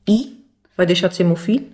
[0.08, 0.46] E?
[0.78, 1.66] Vai deixar de ser meu filho?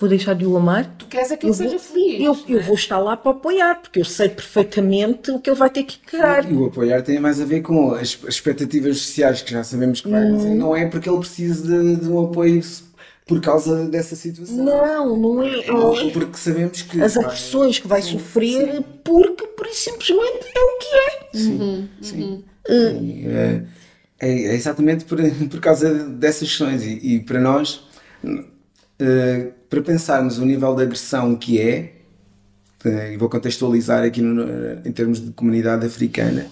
[0.00, 0.96] Vou deixar de o amar?
[0.98, 2.24] Tu queres é que ele seja feliz.
[2.24, 5.68] Eu, eu vou estar lá para apoiar, porque eu sei perfeitamente o que ele vai
[5.68, 6.50] ter que encarar.
[6.50, 10.00] E o apoiar tem mais a ver com as as expectativas sociais que já sabemos
[10.00, 10.54] que vai acontecer.
[10.54, 12.62] Não é porque ele precisa de, de um apoio
[13.26, 14.56] por causa dessa situação.
[14.56, 15.58] Não, não é.
[15.58, 16.10] é.
[16.12, 17.00] Porque sabemos que.
[17.02, 21.38] As agressões que vai sofrer, porque, por isso simplesmente é o que é.
[21.38, 22.44] Sim, sim.
[22.68, 23.62] E, é,
[24.20, 25.18] é é exatamente por,
[25.50, 26.82] por causa dessas questões.
[26.82, 27.84] E, e para nós,
[29.00, 31.92] eh, para pensarmos o nível de agressão que é,
[32.84, 34.44] eh, e vou contextualizar aqui no-
[34.86, 36.46] em termos de comunidade africana,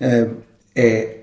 [0.00, 0.28] eh,
[0.74, 1.16] é,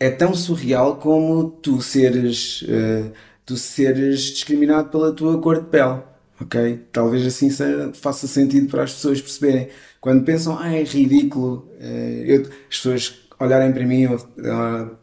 [0.00, 3.04] é tão surreal como tu seres, eh,
[3.46, 6.00] tu seres discriminado pela tua cor de pele.
[6.40, 6.80] Ok?
[6.92, 7.50] Talvez assim
[7.94, 9.68] faça sentido para as pessoas perceberem.
[10.00, 14.18] Quando pensam, ah, é ridículo, eh, eu- as pessoas olharem para mim ou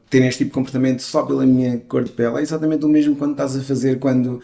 [0.09, 3.15] terem este tipo de comportamento só pela minha cor de pele, é exatamente o mesmo
[3.17, 4.41] quando estás a fazer quando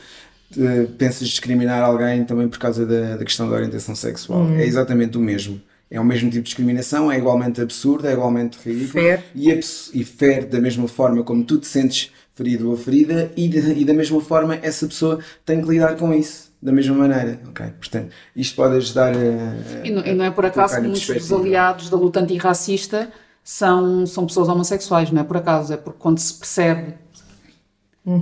[0.57, 4.49] eh, pensas discriminar alguém também por causa da, da questão da orientação sexual.
[4.51, 5.61] É exatamente o mesmo.
[5.89, 9.03] É o mesmo tipo de discriminação, é igualmente absurdo, é igualmente ridículo.
[9.03, 9.23] Fere.
[9.35, 13.47] E, abs- e fere da mesma forma como tu te sentes ferido ou ferida, e,
[13.49, 16.49] de- e da mesma forma essa pessoa tem que lidar com isso.
[16.61, 17.65] Da mesma maneira, ok?
[17.79, 19.85] Portanto, isto pode ajudar a.
[19.85, 23.09] E não, e não é por acaso que muitos dos aliados da luta antirracista
[23.43, 26.93] são, são pessoas homossexuais, não é por acaso, é porque quando se percebe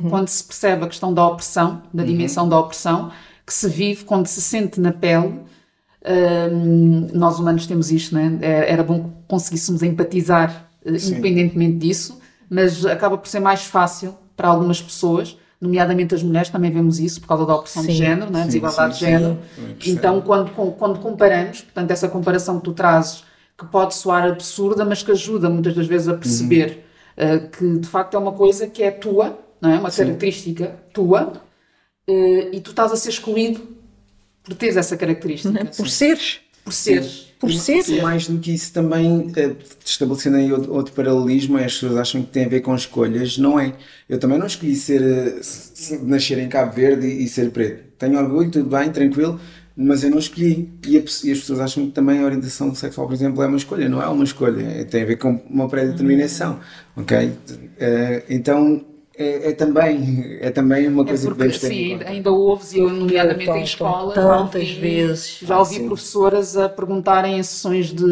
[0.10, 3.12] quando se percebe a questão da opressão, da dimensão da opressão,
[3.46, 5.42] que se vive quando se sente na pele.
[6.52, 8.38] hum, nós humanos temos isto, não é?
[8.42, 12.20] É- Era bom que conseguíssemos empatizar eh, independentemente disso,
[12.50, 17.20] mas acaba por ser mais fácil para algumas pessoas, nomeadamente as mulheres, também vemos isso
[17.22, 17.98] por causa da opressão de Sim.
[17.98, 18.44] género, não é?
[18.44, 19.06] Sim, desigualdade sim, de sim.
[19.06, 19.38] género.
[19.86, 23.24] Então, quando, quando comparamos, portanto, essa comparação que tu trazes,
[23.58, 26.86] que pode soar absurda, mas que ajuda muitas das vezes a perceber
[27.18, 29.80] eh, que de facto é uma coisa que é tua, não é?
[29.80, 31.34] Uma característica tua,
[32.08, 33.62] eh, e tu estás a ser excluído
[34.44, 36.40] por teres essa característica, Por seres.
[36.64, 37.28] por seres.
[37.40, 38.02] Por E ser.
[38.02, 39.56] mais do que isso também, eh,
[39.86, 43.38] estabelecendo aí outro, outro paralelismo, é as pessoas acham que tem a ver com escolhas,
[43.38, 43.76] não é?
[44.10, 45.40] Eu também não escolhi ser, eh,
[46.04, 47.84] nascer em Cabo Verde e, e ser preto.
[47.98, 49.40] Tenho orgulho, tudo bem, tranquilo,
[49.74, 50.70] mas eu não escolhi.
[50.86, 53.88] E, e as pessoas acham que também a orientação sexual, por exemplo, é uma escolha.
[53.88, 56.60] Não é uma escolha, é- tem a ver com uma pré-determinação,
[56.98, 57.32] ok?
[57.80, 58.84] Eh, então,
[59.20, 62.10] é, é também, é também uma É coisa que porque, devemos ter em sim, conta.
[62.10, 65.40] ainda ouves, e eu, nomeadamente em escola, já tantas ouvi- vezes.
[65.42, 65.86] Já ouvi Sim.
[65.86, 68.06] professoras a perguntarem em sessões de,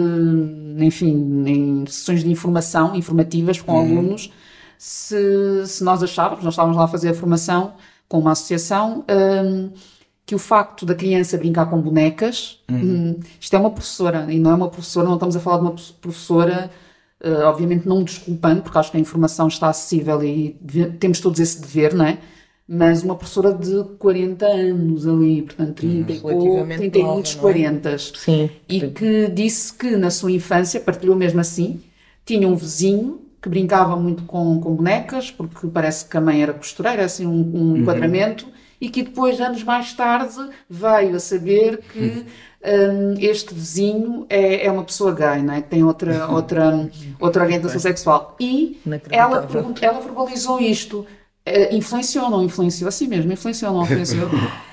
[0.80, 4.32] enfim, em sessões de informação, informativas com alunos,
[4.78, 7.76] se, se nós achávamos, nós estávamos lá a fazer a formação
[8.08, 9.72] com uma associação, hum,
[10.26, 14.52] que o facto da criança brincar com bonecas, hum, isto é uma professora, e não
[14.52, 16.70] é uma professora, não estamos a falar de uma professora,
[17.22, 21.40] eh, obviamente não desculpando, porque acho que a informação está acessível e deve- temos todos
[21.40, 22.18] esse dever, não é?
[22.70, 27.36] Mas uma professora de 40 anos ali, portanto, 30 e pouco, relativamente 30 e muitos
[27.36, 27.42] não é?
[27.44, 28.50] 40 Sim.
[28.68, 31.82] e que disse que na sua infância, partilhou mesmo assim,
[32.26, 36.54] tinha um vizinho que brincava muito com, com bonecas, porque parece que a mãe era
[36.54, 38.48] costureira, assim um, um enquadramento,
[38.82, 40.36] e que depois, anos mais tarde,
[40.70, 42.26] veio a saber que
[42.64, 45.62] hum, este vizinho é, é uma pessoa gay, não é?
[45.62, 46.90] que tem outra, outra,
[47.20, 48.36] outra orientação sexual.
[48.40, 48.80] E
[49.12, 49.48] ela,
[49.82, 51.06] ela verbalizou isto.
[51.46, 52.90] Eh, influenciou ou não influenciou?
[52.90, 54.30] Assim mesmo, influenciou ou não influenciou?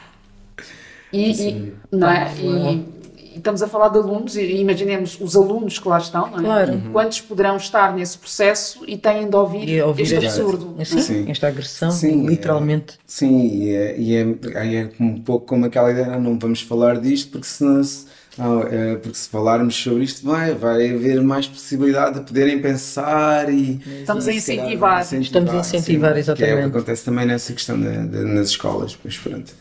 [1.13, 2.35] E, e- não é?
[2.37, 2.94] E
[3.37, 6.43] estamos a falar de alunos, e imaginemos os alunos que lá estão, não é?
[6.43, 6.83] Claro.
[6.93, 10.75] Quantos poderão estar nesse processo e têm de ouvir, E ouvir este absurdo?
[10.81, 11.25] Assim, Sim.
[11.31, 12.99] esta agressão, Sim, literalmente.
[13.07, 17.01] Sim, e é, e é, é um pouco como aquela ideia, "Ah, não vamos falar
[17.01, 18.07] disto porque se, não se-
[18.39, 23.49] ah, é, porque se falarmos sobre isto vai, vai haver mais possibilidade de poderem pensar
[23.53, 25.03] e Estamos a se calhar incentivar.
[25.03, 26.61] Estamos a incentivar, sim, Que é o exatamente.
[26.71, 29.53] que acontece também nessa questão da- da- nas escolas, mas pronto,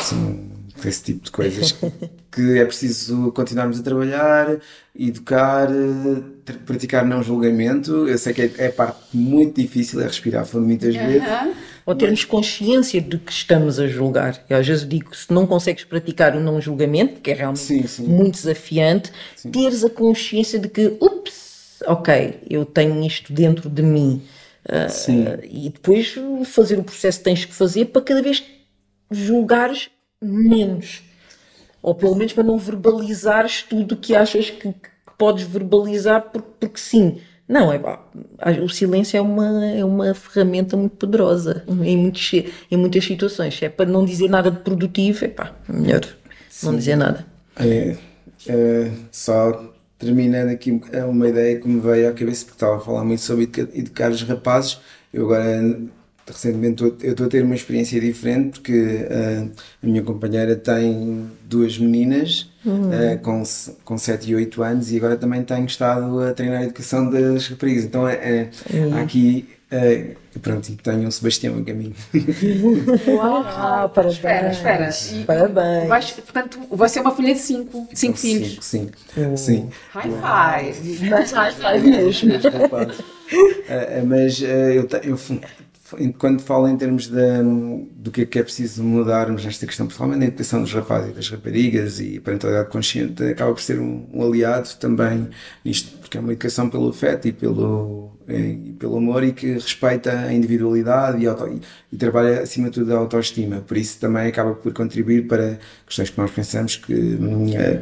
[0.00, 0.38] são
[0.88, 1.90] esse tipo de coisas que,
[2.32, 4.58] que é preciso continuarmos a trabalhar,
[4.98, 8.08] educar, eh, praticar não julgamento.
[8.08, 11.22] Eu sei que é, é a parte muito difícil, é respirar fundo muitas vezes.
[11.86, 14.44] Ou termos consciência de que estamos a julgar.
[14.48, 17.60] Eu às vezes digo que se não consegues praticar o não julgamento, que é realmente
[17.60, 18.06] Sim, sim.
[18.06, 19.10] muito desafiante,
[19.50, 24.22] teres a consciência de que, ups, ok, eu tenho isto dentro de mim.
[24.88, 25.24] Sim.
[25.50, 26.14] e depois
[26.44, 28.44] fazer o processo que tens que fazer para cada vez
[29.10, 29.90] julgares
[30.22, 31.02] menos.
[31.82, 36.48] Ou pelo menos para não verbalizares tudo o que achas que, que podes verbalizar, porque,
[36.60, 37.20] porque sim.
[37.48, 37.80] Não, é,
[38.62, 42.32] o silêncio é uma, é uma ferramenta muito poderosa em, muitos,
[42.70, 43.56] em muitas situações.
[43.58, 46.02] Se é para não dizer nada de produtivo, é pá, melhor
[46.62, 47.26] não dizer nada.
[47.56, 47.96] É,
[48.46, 52.80] é, só terminando aqui é uma ideia que me veio à cabeça, porque estava a
[52.80, 54.78] falar muito sobre educa- educar os rapazes.
[55.12, 55.76] Eu agora,
[56.32, 59.46] recentemente, eu estou a ter uma experiência diferente, porque ah,
[59.82, 64.96] a minha companheira tem duas meninas ah, com, se- com 7 e 8 anos e
[64.96, 67.84] agora também tenho estado a treinar a educação das raparigas.
[67.84, 68.48] Então, é, é,
[68.94, 69.48] há aqui.
[69.70, 71.94] é, pronto, e tenho o Sebastião a caminho.
[73.22, 74.16] Ah, parabéns.
[74.16, 74.50] Espera,
[74.88, 74.90] espera.
[75.20, 75.88] E- Parabéns.
[75.88, 78.58] Vais- portanto, vai ser uma filha de cinco, cinco filhos.
[78.60, 79.36] Sim, sim.
[79.36, 79.68] sim.
[79.92, 81.08] High five.
[81.10, 82.32] Mas faz mesmo.
[83.68, 85.18] ah, mas ah, eu, eu
[86.18, 90.18] quando falo em termos da- do que é que é preciso mudarmos nesta questão, principalmente
[90.20, 94.06] na educação dos rapazes e das raparigas e a parentalidade consciente, acaba por ser um,
[94.12, 95.28] um aliado também
[95.64, 100.12] nisto, porque é uma educação pelo afeto e pelo, e pelo amor e que respeita
[100.12, 101.60] a individualidade e, auto- e-
[101.92, 103.56] e trabalha acima de tudo a autoestima.
[103.60, 107.80] Por isso também acaba por contribuir para questões que nós pensamos que, hum, eh,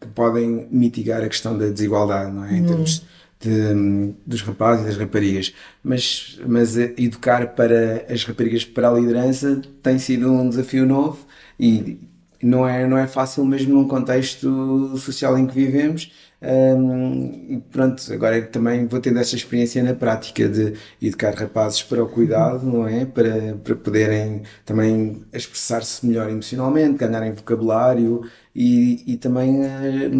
[0.00, 2.56] que podem mitigar a questão da desigualdade, não é?
[2.58, 3.04] Em termos
[3.44, 5.54] de- dos rapazes e das raparigas.
[5.82, 11.26] Mas, mas eh, educar para as raparigas para a liderança tem sido um desafio novo
[11.58, 11.98] e
[12.42, 16.12] não é, não é fácil mesmo num contexto social em que vivemos.
[16.46, 22.02] Hum, e pronto, agora também vou tendo essa experiência na prática de educar rapazes para
[22.02, 23.06] o cuidado, não é?
[23.06, 30.10] Para, para poderem também expressar-se melhor emocionalmente, ganharem vocabulário e, e também eh,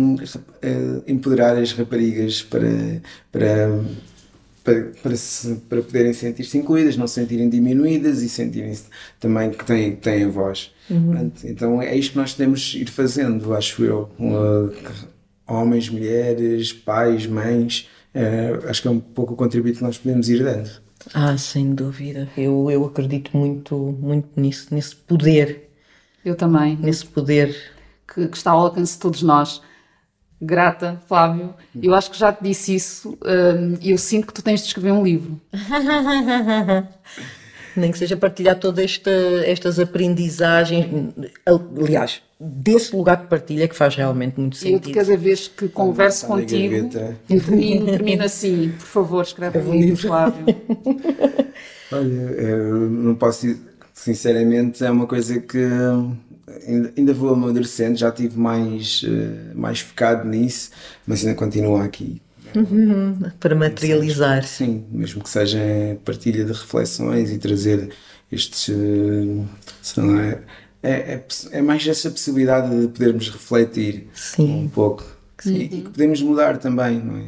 [0.62, 3.80] eh, empoderar as raparigas para, para,
[4.64, 8.84] para, para, se, para poderem sentir-se incluídas, não se sentirem diminuídas e sentirem-se
[9.20, 10.72] também que têm, que têm a voz.
[11.10, 14.10] Pronto, então é isto que nós temos de ir fazendo, acho eu.
[14.18, 14.72] Uh,
[15.46, 20.28] homens, mulheres, pais, mães, uh, acho que é um pouco o contributo que nós podemos
[20.28, 20.70] ir dando.
[21.12, 22.28] Ah, sem dúvida.
[22.36, 25.70] Eu, eu acredito muito, muito nisso, nesse poder,
[26.24, 26.76] Eu também.
[26.76, 27.54] nesse poder.
[28.12, 29.60] que, que está ao alcance de todos nós.
[30.40, 31.54] Grata, Flávio.
[31.80, 34.66] Eu acho que já te disse isso hum, e eu sinto que tu tens de
[34.66, 35.40] escrever um livro.
[37.76, 39.10] Nem que seja partilhar todas esta,
[39.44, 40.86] estas aprendizagens.
[41.78, 44.94] Aliás, desse lugar de partilha que faz realmente muito E eu de sentido.
[44.94, 46.88] cada vez que converso contigo, eu
[47.40, 48.72] termino, termino assim.
[48.78, 50.44] Por favor, escreve um livro, Flávio.
[51.90, 53.60] Olha, eu não posso dizer,
[53.92, 56.16] sinceramente, é uma coisa que hum,
[56.66, 60.70] ainda, ainda vou amadurecendo, já tive mais, eh, mais focado nisso,
[61.06, 62.20] mas ainda continuo aqui.
[63.40, 64.44] Para materializar.
[64.44, 65.58] Sim, mesmo que seja
[66.04, 67.90] partilha de reflexões e trazer
[68.30, 68.68] estes.
[68.68, 69.44] eh,
[69.82, 70.22] sei lá,
[70.82, 74.64] é, é, poss- é mais essa possibilidade de podermos refletir Sim.
[74.64, 75.04] um pouco
[75.46, 77.24] e, e que podemos mudar também, não é?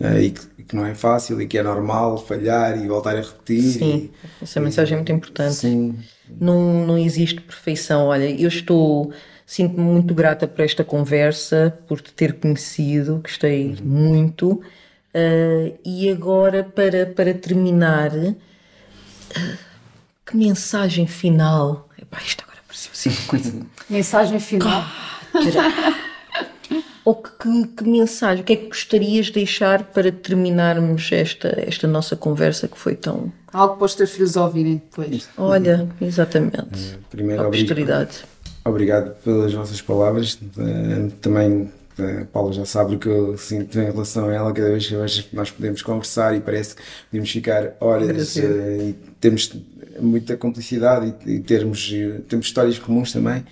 [0.00, 3.16] Eh, e, que, e que não é fácil e que é normal falhar e voltar
[3.16, 3.62] a repetir.
[3.62, 5.54] Sim, e- essa mensagem é muito importante.
[5.54, 5.98] Sim,
[6.40, 8.06] Não, não existe perfeição.
[8.06, 9.12] Olha, eu estou,
[9.48, 14.60] sinto-me muito grata por esta conversa, por te ter conhecido, gostei muito.
[15.14, 18.12] Ah, e agora, para, para terminar,
[19.34, 19.56] ah,
[20.26, 21.88] que mensagem final?
[21.98, 23.66] Epá, isto agora pareceu assim uma coisa.
[23.88, 24.84] Mensagem final.
[27.02, 31.64] Ou que, que, que mensagem, o que é que gostarias de deixar para terminarmos esta,
[31.66, 33.32] esta nossa conversa que foi tão.
[33.50, 35.26] Algo para os teus filhos ouvirem depois.
[35.38, 36.98] Olha, exatamente.
[37.08, 38.10] primeiro A posteridade.
[38.10, 38.37] Obrigado
[39.24, 40.38] pelas vossas palavras.
[40.58, 44.52] Eh, também eh, a Paula já sabe o que eu sinto em relação a ela.
[44.52, 49.52] Cada vez que nós podemos conversar e parece que podemos ficar horas eh, e temos
[50.00, 53.44] muita complicidade e, termos, eh, temos histórias comuns também.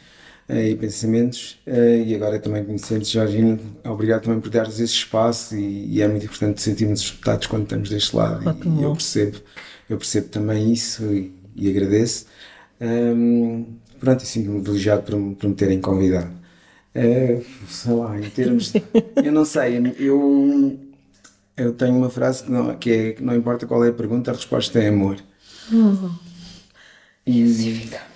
[0.48, 1.58] e pensamentos.
[1.66, 6.24] e agora também conhecendo Jorginho, obrigado também por dar-nos esse espaço e, e, é muito
[6.24, 8.56] importante sentirmos escutados quando estamos deste lado.
[8.64, 9.38] e, eu percebo,
[9.90, 12.26] eu percebo também isso e, e agradeço.
[12.80, 13.66] Um,
[13.98, 16.30] pronto, e sinto-me privilegiado por, por me terem convidado.
[16.94, 18.72] Uh, sei lá, em termos.
[18.72, 18.82] De,
[19.22, 20.78] eu não sei, eu,
[21.56, 24.30] eu tenho uma frase que, não, que é que não importa qual é a pergunta,
[24.30, 25.16] a resposta é amor.
[25.72, 26.10] Oh.
[27.26, 28.06] E assim ficamos.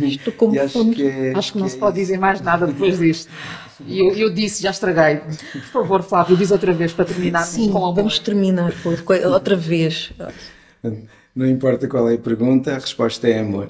[0.00, 2.06] Estou como acho que, é, acho que não que se é pode isso.
[2.06, 3.30] dizer mais nada depois disto.
[3.86, 5.20] E eu, eu, disse, já estraguei.
[5.52, 7.94] Por favor, Flávio, diz outra vez para terminar Sim, com.
[7.94, 8.72] Vamos terminar
[9.26, 10.12] outra vez.
[11.34, 13.68] Não importa qual é a pergunta, a resposta é amor.